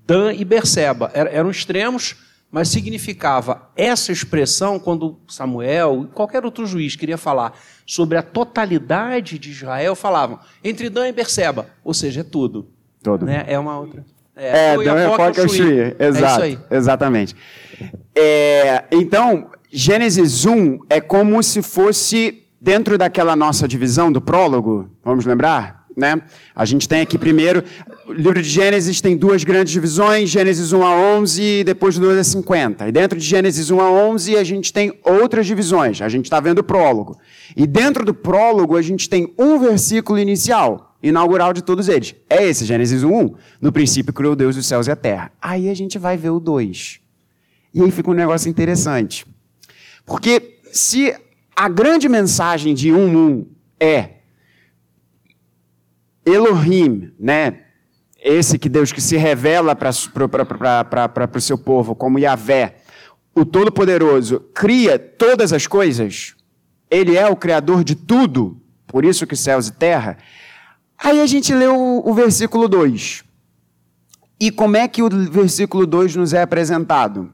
[0.07, 2.17] Dan e Berseba eram extremos
[2.53, 9.51] mas significava essa expressão quando Samuel, qualquer outro juiz queria falar sobre a totalidade de
[9.51, 12.69] Israel, falavam entre Dan e Berseba, ou seja, é tudo.
[13.03, 13.25] Todo.
[13.25, 13.43] Né?
[13.49, 14.05] É uma outra.
[14.37, 16.07] É, é Dan e Foca é.
[16.09, 16.59] Exato, é isso aí.
[16.71, 17.37] exatamente.
[18.15, 25.25] É, então, Gênesis 1 é como se fosse dentro daquela nossa divisão do prólogo, vamos
[25.25, 25.87] lembrar?
[25.97, 26.21] Né?
[26.55, 27.65] A gente tem aqui primeiro,
[28.07, 32.19] o livro de Gênesis tem duas grandes divisões, Gênesis 1 a 11 e depois 2
[32.19, 32.89] a 50.
[32.89, 36.41] E dentro de Gênesis 1 a 11 a gente tem outras divisões, a gente está
[36.41, 37.19] vendo o prólogo.
[37.57, 42.15] E dentro do prólogo a gente tem um versículo inicial, inaugural de todos eles.
[42.29, 43.35] É esse, Gênesis 1, 1.
[43.61, 45.31] No princípio criou Deus os céus e a terra.
[45.41, 47.01] Aí a gente vai ver o 2.
[47.75, 49.25] E aí fica um negócio interessante.
[50.05, 51.15] Porque se
[51.55, 53.47] a grande mensagem de 1, 1
[53.81, 54.11] é
[56.25, 57.63] Elohim, né?
[58.25, 62.77] Esse que Deus que se revela para o seu povo como Yahvé,
[63.35, 66.37] o Todo-Poderoso, cria todas as coisas.
[66.89, 70.19] Ele é o criador de tudo, por isso que céus e terra.
[70.97, 73.25] Aí a gente lê o, o versículo 2.
[74.39, 77.33] E como é que o versículo 2 nos é apresentado?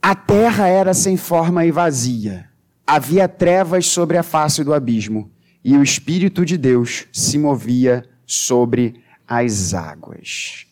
[0.00, 2.48] A terra era sem forma e vazia.
[2.86, 5.32] Havia trevas sobre a face do abismo
[5.64, 10.66] e o Espírito de Deus se movia sobre as águas.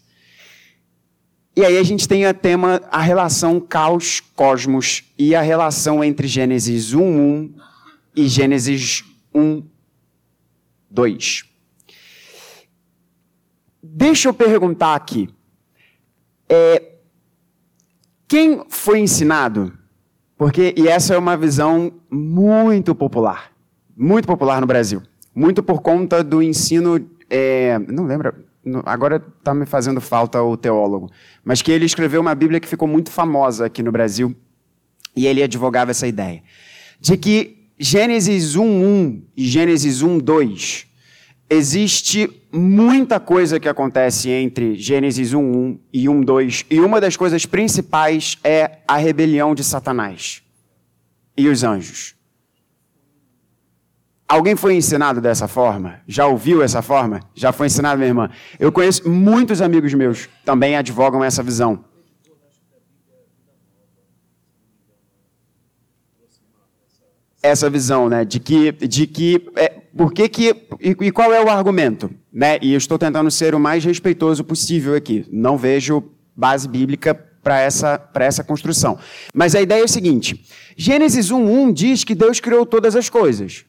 [1.57, 6.27] E aí a gente tem a tema a relação caos cosmos e a relação entre
[6.27, 7.53] Gênesis 1:1
[8.17, 11.45] e Gênesis 1:2.
[13.83, 15.29] Deixa eu perguntar aqui.
[16.49, 16.83] É,
[18.27, 19.73] quem foi ensinado?
[20.37, 23.55] Porque e essa é uma visão muito popular
[23.97, 25.03] muito popular no Brasil.
[25.35, 27.09] Muito por conta do ensino.
[27.29, 28.35] É, não lembro,
[28.85, 31.11] agora está me fazendo falta o teólogo,
[31.45, 34.35] mas que ele escreveu uma Bíblia que ficou muito famosa aqui no Brasil
[35.17, 36.43] e ele advogava essa ideia.
[37.01, 40.87] De que Gênesis 1:1 e Gênesis 1:2
[41.51, 48.39] existe muita coisa que acontece entre Gênesis 1:1 e 1:2 e uma das coisas principais
[48.43, 50.43] é a rebelião de Satanás
[51.37, 52.15] e os anjos.
[54.27, 56.01] Alguém foi ensinado dessa forma?
[56.09, 57.21] Já ouviu essa forma?
[57.35, 58.31] Já foi ensinado, minha irmã?
[58.59, 61.85] Eu conheço muitos amigos meus também advogam essa visão.
[67.43, 70.49] Essa visão, né, de que, de que, é, por que que,
[70.81, 72.59] e, e qual é o argumento, né?
[72.63, 75.27] E eu estou tentando ser o mais respeitoso possível aqui.
[75.31, 76.03] Não vejo
[76.35, 78.99] base bíblica para essa, essa construção.
[79.35, 83.67] Mas a ideia é o seguinte: Gênesis 1:1 diz que Deus criou todas as coisas.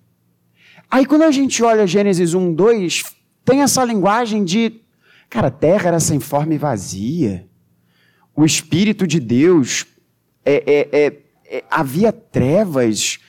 [0.95, 3.03] Aí quando a gente olha Gênesis 1, 2,
[3.43, 4.79] tem essa linguagem de,
[5.29, 7.49] cara, a terra era sem forma e vazia.
[8.33, 9.85] O Espírito de Deus
[10.45, 13.19] é, é, é, havia trevas.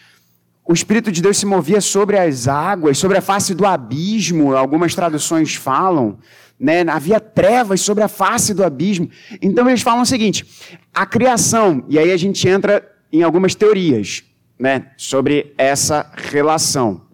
[0.64, 4.94] O Espírito de Deus se movia sobre as águas, sobre a face do abismo, algumas
[4.94, 6.20] traduções falam.
[6.60, 6.82] Né?
[6.88, 9.10] Havia trevas sobre a face do abismo.
[9.42, 10.46] Então eles falam o seguinte:
[10.94, 14.22] a criação, e aí a gente entra em algumas teorias
[14.56, 17.05] né, sobre essa relação.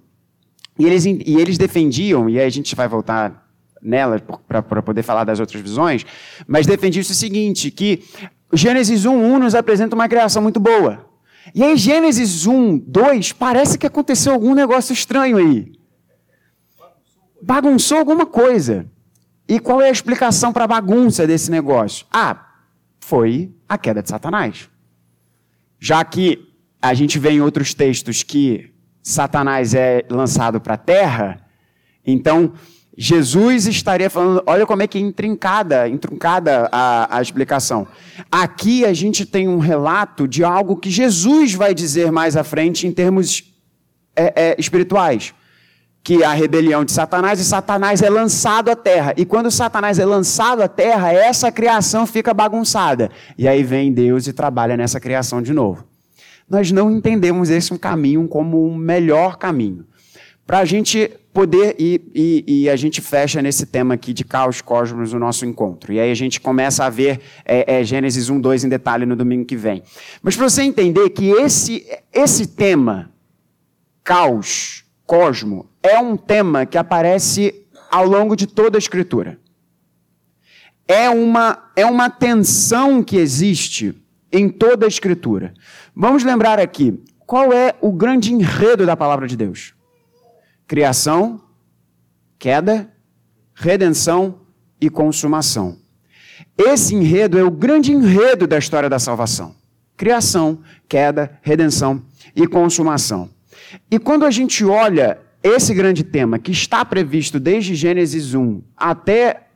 [0.83, 3.49] E eles, e eles defendiam, e aí a gente vai voltar
[3.81, 6.05] nela para poder falar das outras visões,
[6.45, 8.03] mas defendiam o seguinte, que
[8.53, 11.09] Gênesis 1, 1 nos apresenta uma criação muito boa.
[11.55, 15.71] E aí Gênesis 1, 2, parece que aconteceu algum negócio estranho aí.
[17.41, 18.85] Bagunçou alguma coisa.
[19.47, 22.05] E qual é a explicação para a bagunça desse negócio?
[22.13, 22.45] Ah,
[22.99, 24.69] foi a queda de Satanás.
[25.79, 26.45] Já que
[26.81, 28.72] a gente vê em outros textos que
[29.03, 31.41] Satanás é lançado para a terra,
[32.07, 32.53] então
[32.97, 37.87] Jesus estaria falando, olha como é que é intrincada, intrincada a, a explicação.
[38.31, 42.87] Aqui a gente tem um relato de algo que Jesus vai dizer mais à frente
[42.87, 43.45] em termos
[44.15, 45.35] é, é, espirituais.
[46.05, 49.15] Que a rebelião de Satanás e Satanás é lançado à terra.
[49.17, 53.09] E quando Satanás é lançado à terra, essa criação fica bagunçada.
[53.39, 55.92] E aí vem Deus e trabalha nessa criação de novo
[56.53, 59.87] nós não entendemos esse caminho como um melhor caminho.
[60.47, 64.61] Para a gente poder, e, e, e, a gente fecha nesse tema aqui de caos
[64.61, 65.95] cosmos no nosso encontro.
[65.95, 69.17] E aí a gente começa a ver é, é, Gênesis 1, 2 em detalhe no
[69.17, 69.83] domingo que vem.
[70.23, 73.11] Mas para você entender que esse, esse tema,
[74.05, 79.39] caos, cosmo, é um tema que aparece ao longo de toda a Escritura.
[80.87, 83.95] É uma, é uma tensão que existe
[84.31, 85.55] em toda a Escritura.
[85.95, 89.75] Vamos lembrar aqui, qual é o grande enredo da palavra de Deus?
[90.67, 91.41] Criação,
[92.39, 92.91] queda,
[93.55, 94.41] redenção
[94.81, 95.77] e consumação.
[96.57, 99.55] Esse enredo é o grande enredo da história da salvação.
[99.97, 102.03] Criação, queda, redenção
[102.35, 103.29] e consumação.
[103.91, 109.49] E quando a gente olha esse grande tema que está previsto desde Gênesis 1 até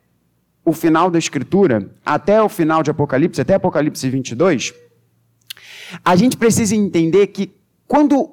[0.65, 4.75] o final da Escritura, até o final de Apocalipse, até Apocalipse 22,
[6.05, 7.53] a gente precisa entender que
[7.87, 8.33] quando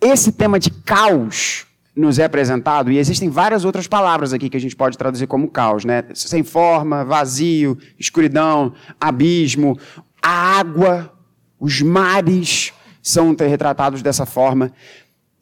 [0.00, 1.66] esse tema de caos
[1.96, 5.48] nos é apresentado, e existem várias outras palavras aqui que a gente pode traduzir como
[5.48, 6.04] caos, né?
[6.14, 9.78] Sem forma, vazio, escuridão, abismo,
[10.22, 11.10] a água,
[11.58, 14.72] os mares são retratados dessa forma.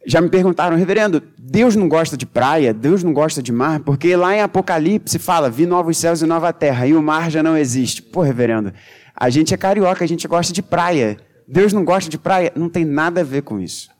[0.06, 4.14] Já me perguntaram, reverendo, Deus não gosta de praia, Deus não gosta de mar, porque
[4.14, 7.56] lá em Apocalipse fala, vi novos céus e nova terra, e o mar já não
[7.56, 8.00] existe.
[8.00, 8.72] Pô, reverendo,
[9.14, 11.18] a gente é carioca, a gente gosta de praia.
[11.46, 12.52] Deus não gosta de praia?
[12.56, 13.90] Não tem nada a ver com isso.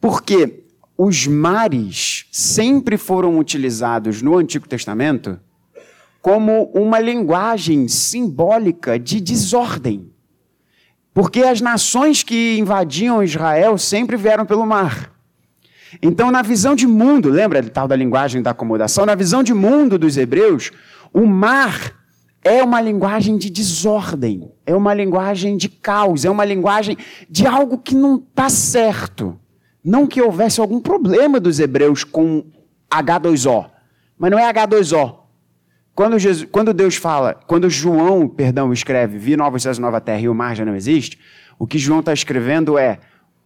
[0.00, 0.64] Porque
[0.96, 5.40] os mares sempre foram utilizados no Antigo Testamento
[6.20, 10.12] como uma linguagem simbólica de desordem.
[11.14, 15.12] Porque as nações que invadiam Israel sempre vieram pelo mar.
[16.00, 19.04] Então, na visão de mundo, lembra tal da linguagem da acomodação?
[19.04, 20.70] Na visão de mundo dos hebreus,
[21.12, 22.01] o mar
[22.44, 26.96] é uma linguagem de desordem, é uma linguagem de caos, é uma linguagem
[27.30, 29.38] de algo que não está certo.
[29.84, 32.44] Não que houvesse algum problema dos hebreus com
[32.90, 33.70] H2O,
[34.18, 35.22] mas não é H2O.
[35.94, 40.20] Quando, Jesus, quando Deus fala, quando João, perdão, escreve, vi novos céus e nova terra
[40.20, 41.18] e o mar já não existe,
[41.58, 42.98] o que João está escrevendo é,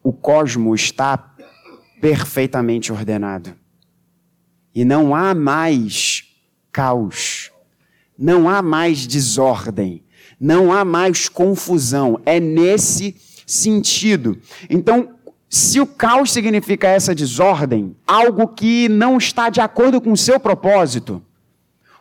[0.03, 1.35] o cosmo está
[2.01, 3.53] perfeitamente ordenado.
[4.75, 6.25] E não há mais
[6.71, 7.51] caos
[8.19, 10.03] não há mais desordem,
[10.41, 12.21] não há mais confusão.
[12.25, 14.39] É nesse sentido.
[14.69, 15.11] Então,
[15.49, 20.41] se o caos significa essa desordem, algo que não está de acordo com o seu
[20.41, 21.23] propósito,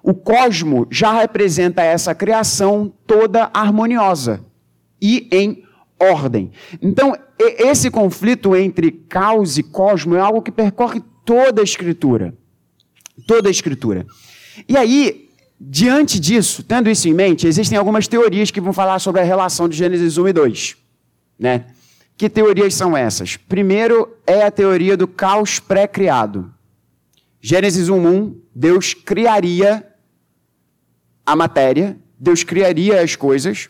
[0.02, 4.44] o cosmo já representa essa criação toda harmoniosa
[5.02, 5.64] e em
[6.00, 6.52] ordem.
[6.82, 12.36] Então, esse conflito entre caos e cosmo é algo que percorre toda a escritura.
[13.26, 14.06] Toda a escritura.
[14.68, 15.25] E aí,
[15.60, 19.70] Diante disso, tendo isso em mente, existem algumas teorias que vão falar sobre a relação
[19.70, 20.78] de Gênesis 1 e 2.
[21.40, 21.66] Né?
[22.18, 23.38] Que teorias são essas?
[23.38, 26.54] Primeiro é a teoria do caos pré-criado.
[27.42, 29.86] Gênesis 1:1, Deus criaria
[31.24, 33.70] a matéria, Deus criaria as coisas,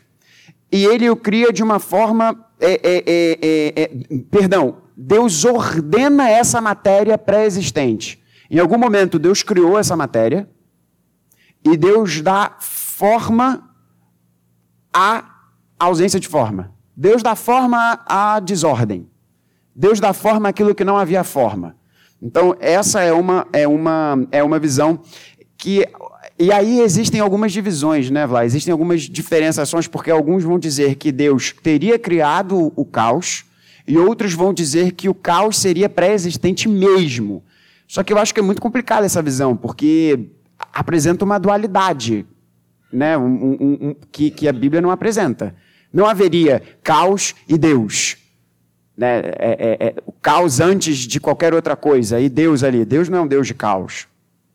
[0.71, 2.41] e ele o cria de uma forma.
[2.57, 8.23] É, é, é, é perdão, Deus ordena essa matéria pré-existente.
[8.49, 10.47] Em algum momento, Deus criou essa matéria,
[11.65, 13.69] e Deus dá forma
[14.93, 15.25] à
[15.79, 16.71] ausência de forma.
[16.95, 19.09] Deus dá forma à desordem.
[19.75, 21.75] Deus dá forma àquilo que não havia forma.
[22.21, 25.01] Então, essa é uma, é uma, é uma visão
[25.57, 25.85] que
[26.37, 28.43] e aí existem algumas divisões, né, Vlá?
[28.43, 33.45] Existem algumas diferenciações, porque alguns vão dizer que Deus teria criado o caos,
[33.87, 37.41] e outros vão dizer que o caos seria pré-existente mesmo.
[37.87, 40.31] Só que eu acho que é muito complicada essa visão, porque
[40.75, 42.27] apresenta uma dualidade
[42.91, 45.55] né, um, um, um, que, que a Bíblia não apresenta.
[45.91, 48.17] Não haveria caos e Deus.
[48.97, 49.19] Né?
[49.19, 52.83] É, é, é, o caos antes de qualquer outra coisa, e Deus ali.
[52.83, 54.07] Deus não é um Deus de caos.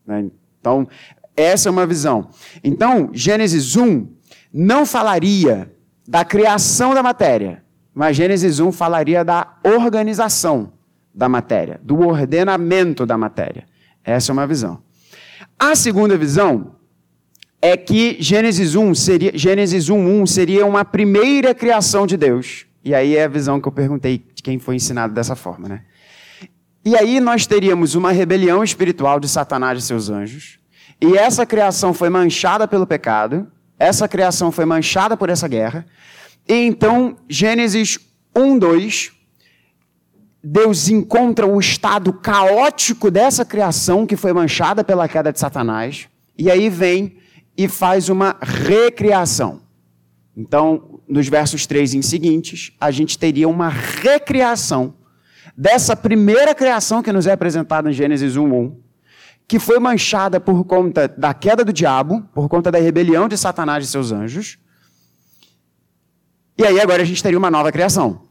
[0.05, 0.27] Né?
[0.59, 0.87] Então,
[1.35, 2.29] essa é uma visão.
[2.63, 4.07] Então, Gênesis 1
[4.53, 5.71] não falaria
[6.07, 7.63] da criação da matéria,
[7.93, 10.73] mas Gênesis 1 falaria da organização
[11.13, 13.65] da matéria, do ordenamento da matéria.
[14.03, 14.81] Essa é uma visão.
[15.61, 16.71] A segunda visão
[17.61, 22.65] é que Gênesis 1 seria, Gênesis 1, 1 seria uma primeira criação de Deus.
[22.83, 25.83] E aí é a visão que eu perguntei de quem foi ensinado dessa forma, né?
[26.83, 30.57] E aí nós teríamos uma rebelião espiritual de Satanás e seus anjos.
[30.99, 33.45] E essa criação foi manchada pelo pecado.
[33.77, 35.85] Essa criação foi manchada por essa guerra.
[36.49, 37.99] E então, Gênesis
[38.35, 39.11] 1, 2,
[40.43, 46.07] Deus encontra o estado caótico dessa criação que foi manchada pela queda de Satanás.
[46.37, 47.17] E aí vem
[47.55, 49.61] e faz uma recriação.
[50.35, 54.95] Então, nos versos 3 em seguintes, a gente teria uma recriação
[55.55, 58.75] dessa primeira criação que nos é apresentada em Gênesis 1:1,
[59.47, 63.85] que foi manchada por conta da queda do diabo, por conta da rebelião de Satanás
[63.85, 64.57] e seus anjos.
[66.57, 68.30] E aí agora a gente teria uma nova criação.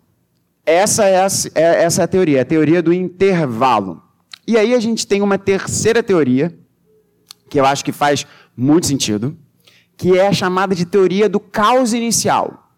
[0.64, 4.02] Essa é a, é, essa é a teoria, a teoria do intervalo.
[4.46, 6.56] E aí a gente tem uma terceira teoria,
[7.48, 9.36] que eu acho que faz muito sentido,
[9.96, 12.70] que é a chamada de teoria do caos inicial.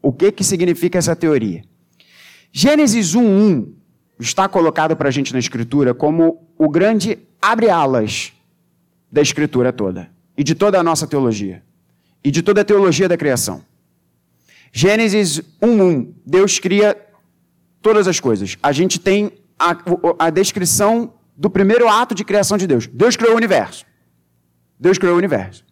[0.00, 1.64] O que, que significa essa teoria?
[2.52, 3.72] Gênesis 1.1
[4.18, 8.32] está colocado para a gente na Escritura como o grande abre-alas
[9.10, 11.62] da Escritura toda, e de toda a nossa teologia,
[12.22, 13.64] e de toda a teologia da criação.
[14.72, 16.96] Gênesis 1.1, Deus cria
[17.82, 18.56] todas as coisas.
[18.62, 19.76] A gente tem a,
[20.18, 22.86] a descrição do primeiro ato de criação de Deus.
[22.86, 23.84] Deus criou o universo.
[24.78, 25.64] Deus criou o universo.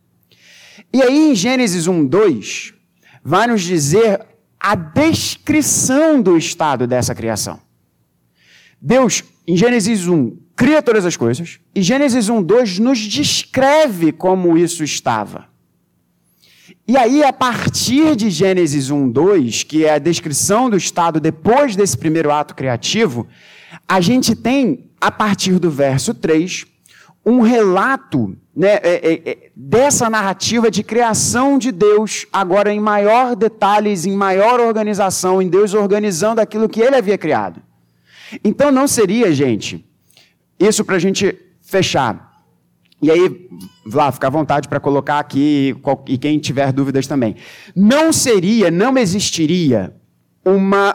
[0.93, 2.75] E aí, em Gênesis 1, 2,
[3.23, 4.27] vai nos dizer
[4.59, 7.61] a descrição do estado dessa criação.
[8.81, 14.57] Deus, em Gênesis 1, cria todas as coisas, e Gênesis 1, 2 nos descreve como
[14.59, 15.50] isso estava.
[16.87, 21.77] E aí, a partir de Gênesis 1, 2, que é a descrição do estado depois
[21.77, 23.29] desse primeiro ato criativo,
[23.87, 26.67] a gente tem, a partir do verso 3,
[27.25, 33.37] um relato né, é, é, é, dessa narrativa de criação de Deus, agora em maior
[33.37, 37.63] detalhes, em maior organização, em Deus organizando aquilo que ele havia criado.
[38.45, 39.85] Então não seria, gente,
[40.59, 42.30] isso para a gente fechar.
[43.03, 43.49] E aí,
[43.87, 45.75] Vlá, fica à vontade para colocar aqui,
[46.07, 47.37] e quem tiver dúvidas também.
[47.75, 49.95] Não seria, não existiria
[50.45, 50.95] uma,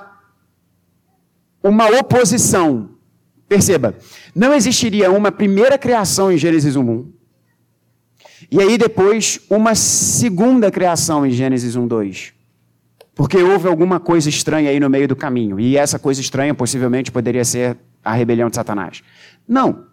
[1.63, 2.95] uma oposição
[3.47, 3.95] Perceba,
[4.33, 7.05] não existiria uma primeira criação em Gênesis 1.1
[8.51, 12.33] e aí depois uma segunda criação em Gênesis 1.2.
[13.13, 15.59] Porque houve alguma coisa estranha aí no meio do caminho.
[15.59, 19.01] E essa coisa estranha possivelmente poderia ser a rebelião de Satanás.
[19.47, 19.85] Não.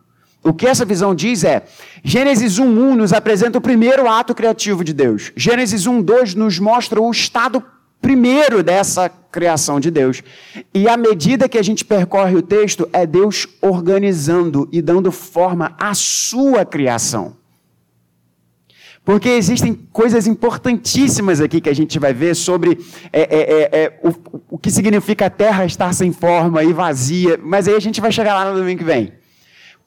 [0.44, 1.64] O que essa visão diz é:
[2.02, 5.32] Gênesis 1.1 nos apresenta o primeiro ato criativo de Deus.
[5.36, 7.62] Gênesis 1.2 nos mostra o estado
[8.00, 10.22] primeiro dessa criação de Deus.
[10.74, 15.74] E à medida que a gente percorre o texto, é Deus organizando e dando forma
[15.78, 17.36] à sua criação.
[19.04, 22.78] Porque existem coisas importantíssimas aqui que a gente vai ver sobre
[23.12, 27.38] é, é, é, é, o, o que significa a terra estar sem forma e vazia,
[27.42, 29.12] mas aí a gente vai chegar lá no domingo que vem.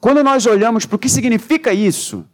[0.06, 2.24] Quando nós olhamos para o que significa isso,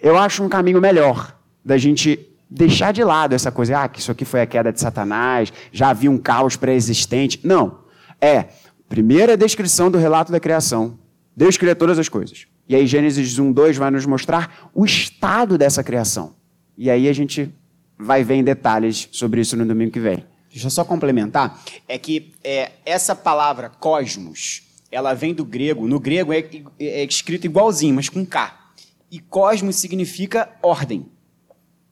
[0.00, 2.18] eu acho um caminho melhor da gente
[2.48, 5.90] deixar de lado essa coisa, ah, que isso aqui foi a queda de Satanás, já
[5.90, 7.38] havia um caos pré-existente.
[7.44, 7.80] Não.
[8.18, 8.46] É,
[8.88, 10.98] primeira descrição do relato da criação.
[11.36, 12.46] Deus cria todas as coisas.
[12.66, 16.34] E aí Gênesis 1, 2 vai nos mostrar o estado dessa criação.
[16.78, 17.54] E aí a gente
[17.98, 20.24] vai ver em detalhes sobre isso no domingo que vem.
[20.50, 21.60] Deixa eu só complementar.
[21.86, 25.86] É que é, essa palavra cosmos, ela vem do grego.
[25.86, 28.72] No grego é, é escrito igualzinho, mas com K.
[29.10, 31.06] E cosmos significa ordem.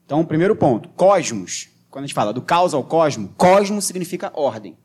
[0.04, 1.68] Então, primeiro ponto, cosmos.
[1.90, 4.76] Quando a gente fala do caos ao cosmo, cosmos significa ordem.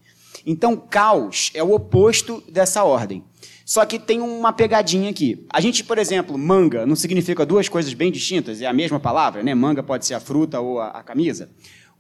[0.46, 3.24] Então, caos é o oposto dessa ordem.
[3.66, 5.46] Só que tem uma pegadinha aqui.
[5.50, 9.42] A gente, por exemplo, manga não significa duas coisas bem distintas, é a mesma palavra,
[9.42, 9.56] né?
[9.56, 11.50] Manga pode ser a fruta ou a, a camisa.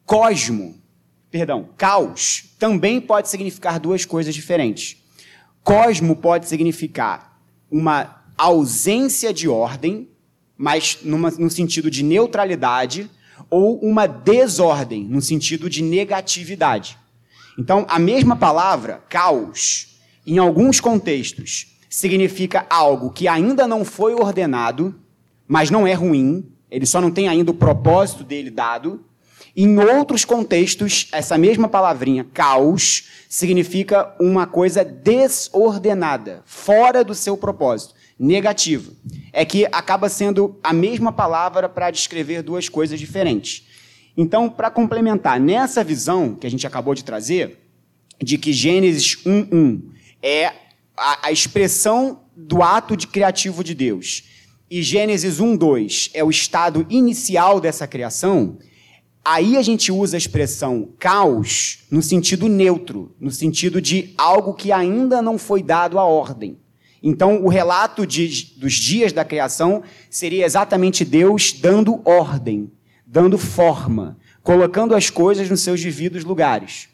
[0.06, 0.76] Cosmo,
[1.32, 5.03] perdão, caos, também pode significar duas coisas diferentes.
[5.64, 7.40] Cosmo pode significar
[7.72, 10.10] uma ausência de ordem
[10.58, 13.10] mas numa, no sentido de neutralidade,
[13.50, 16.98] ou uma desordem, no sentido de negatividade.
[17.58, 24.96] Então, a mesma palavra, caos, em alguns contextos, significa algo que ainda não foi ordenado,
[25.48, 29.04] mas não é ruim, ele só não tem ainda o propósito dele dado.
[29.56, 37.94] Em outros contextos, essa mesma palavrinha, caos, significa uma coisa desordenada, fora do seu propósito,
[38.18, 38.92] negativa.
[39.32, 43.68] É que acaba sendo a mesma palavra para descrever duas coisas diferentes.
[44.18, 47.60] Então, para complementar, nessa visão que a gente acabou de trazer,
[48.22, 49.82] de que Gênesis 1.1
[50.22, 50.48] é
[50.98, 54.24] a, a expressão do ato de criativo de Deus,
[54.70, 58.58] e Gênesis 1.2 é o estado inicial dessa criação,
[59.26, 64.70] Aí a gente usa a expressão caos no sentido neutro, no sentido de algo que
[64.70, 66.58] ainda não foi dado à ordem.
[67.02, 72.70] Então, o relato de, dos dias da criação seria exatamente Deus dando ordem,
[73.06, 76.90] dando forma, colocando as coisas nos seus devidos lugares.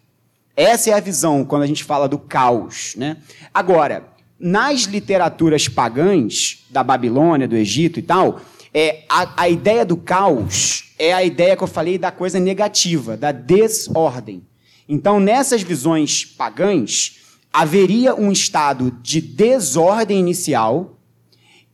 [0.55, 2.93] Essa é a visão quando a gente fala do caos.
[2.95, 3.17] Né?
[3.51, 4.07] Agora,
[4.39, 8.39] nas literaturas pagãs, da Babilônia, do Egito e tal,
[8.73, 13.17] é, a, a ideia do caos é a ideia que eu falei da coisa negativa,
[13.17, 14.43] da desordem.
[14.87, 17.19] Então, nessas visões pagãs,
[17.51, 20.99] haveria um estado de desordem inicial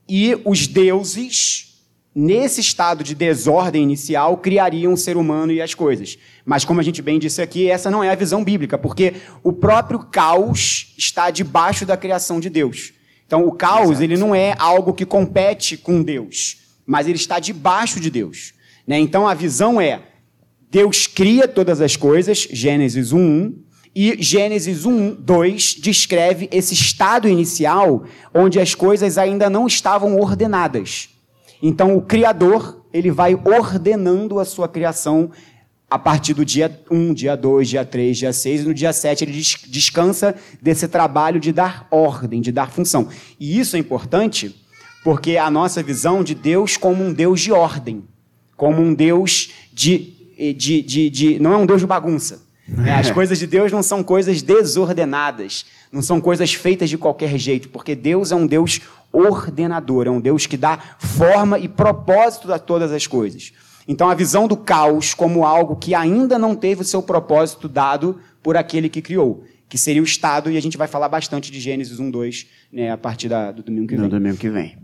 [0.07, 1.81] e os deuses,
[2.13, 6.17] nesse estado de desordem inicial, criariam o ser humano e as coisas.
[6.45, 9.51] Mas, como a gente bem disse aqui, essa não é a visão bíblica, porque o
[9.51, 12.93] próprio caos está debaixo da criação de Deus.
[13.25, 14.03] Então, o caos Exato.
[14.03, 18.53] ele não é algo que compete com Deus mas ele está debaixo de Deus.
[18.87, 18.99] Né?
[18.99, 20.01] Então a visão é:
[20.69, 23.53] Deus cria todas as coisas, Gênesis 1,
[23.95, 31.09] e Gênesis 1, 2 descreve esse estado inicial onde as coisas ainda não estavam ordenadas.
[31.63, 35.31] Então o Criador ele vai ordenando a sua criação
[35.89, 39.23] a partir do dia 1, dia 2, dia 3, dia 6, e no dia 7
[39.23, 43.07] ele descansa desse trabalho de dar ordem, de dar função.
[43.39, 44.53] E isso é importante
[45.05, 48.03] porque é a nossa visão de Deus como um Deus de ordem,
[48.55, 50.13] como um Deus de.
[50.55, 52.43] de, de, de não é um Deus de bagunça.
[52.67, 52.93] Né?
[52.95, 57.69] As coisas de Deus não são coisas desordenadas, não são coisas feitas de qualquer jeito,
[57.69, 58.81] porque Deus é um Deus
[59.11, 63.53] ordenador, é um Deus que dá forma e propósito a todas as coisas.
[63.87, 68.19] Então, a visão do caos como algo que ainda não teve o seu propósito dado
[68.41, 71.59] por aquele que criou, que seria o Estado, e a gente vai falar bastante de
[71.59, 74.03] Gênesis 1, 2 né, a partir da, do domingo que vem.
[74.03, 74.75] No domingo que vem.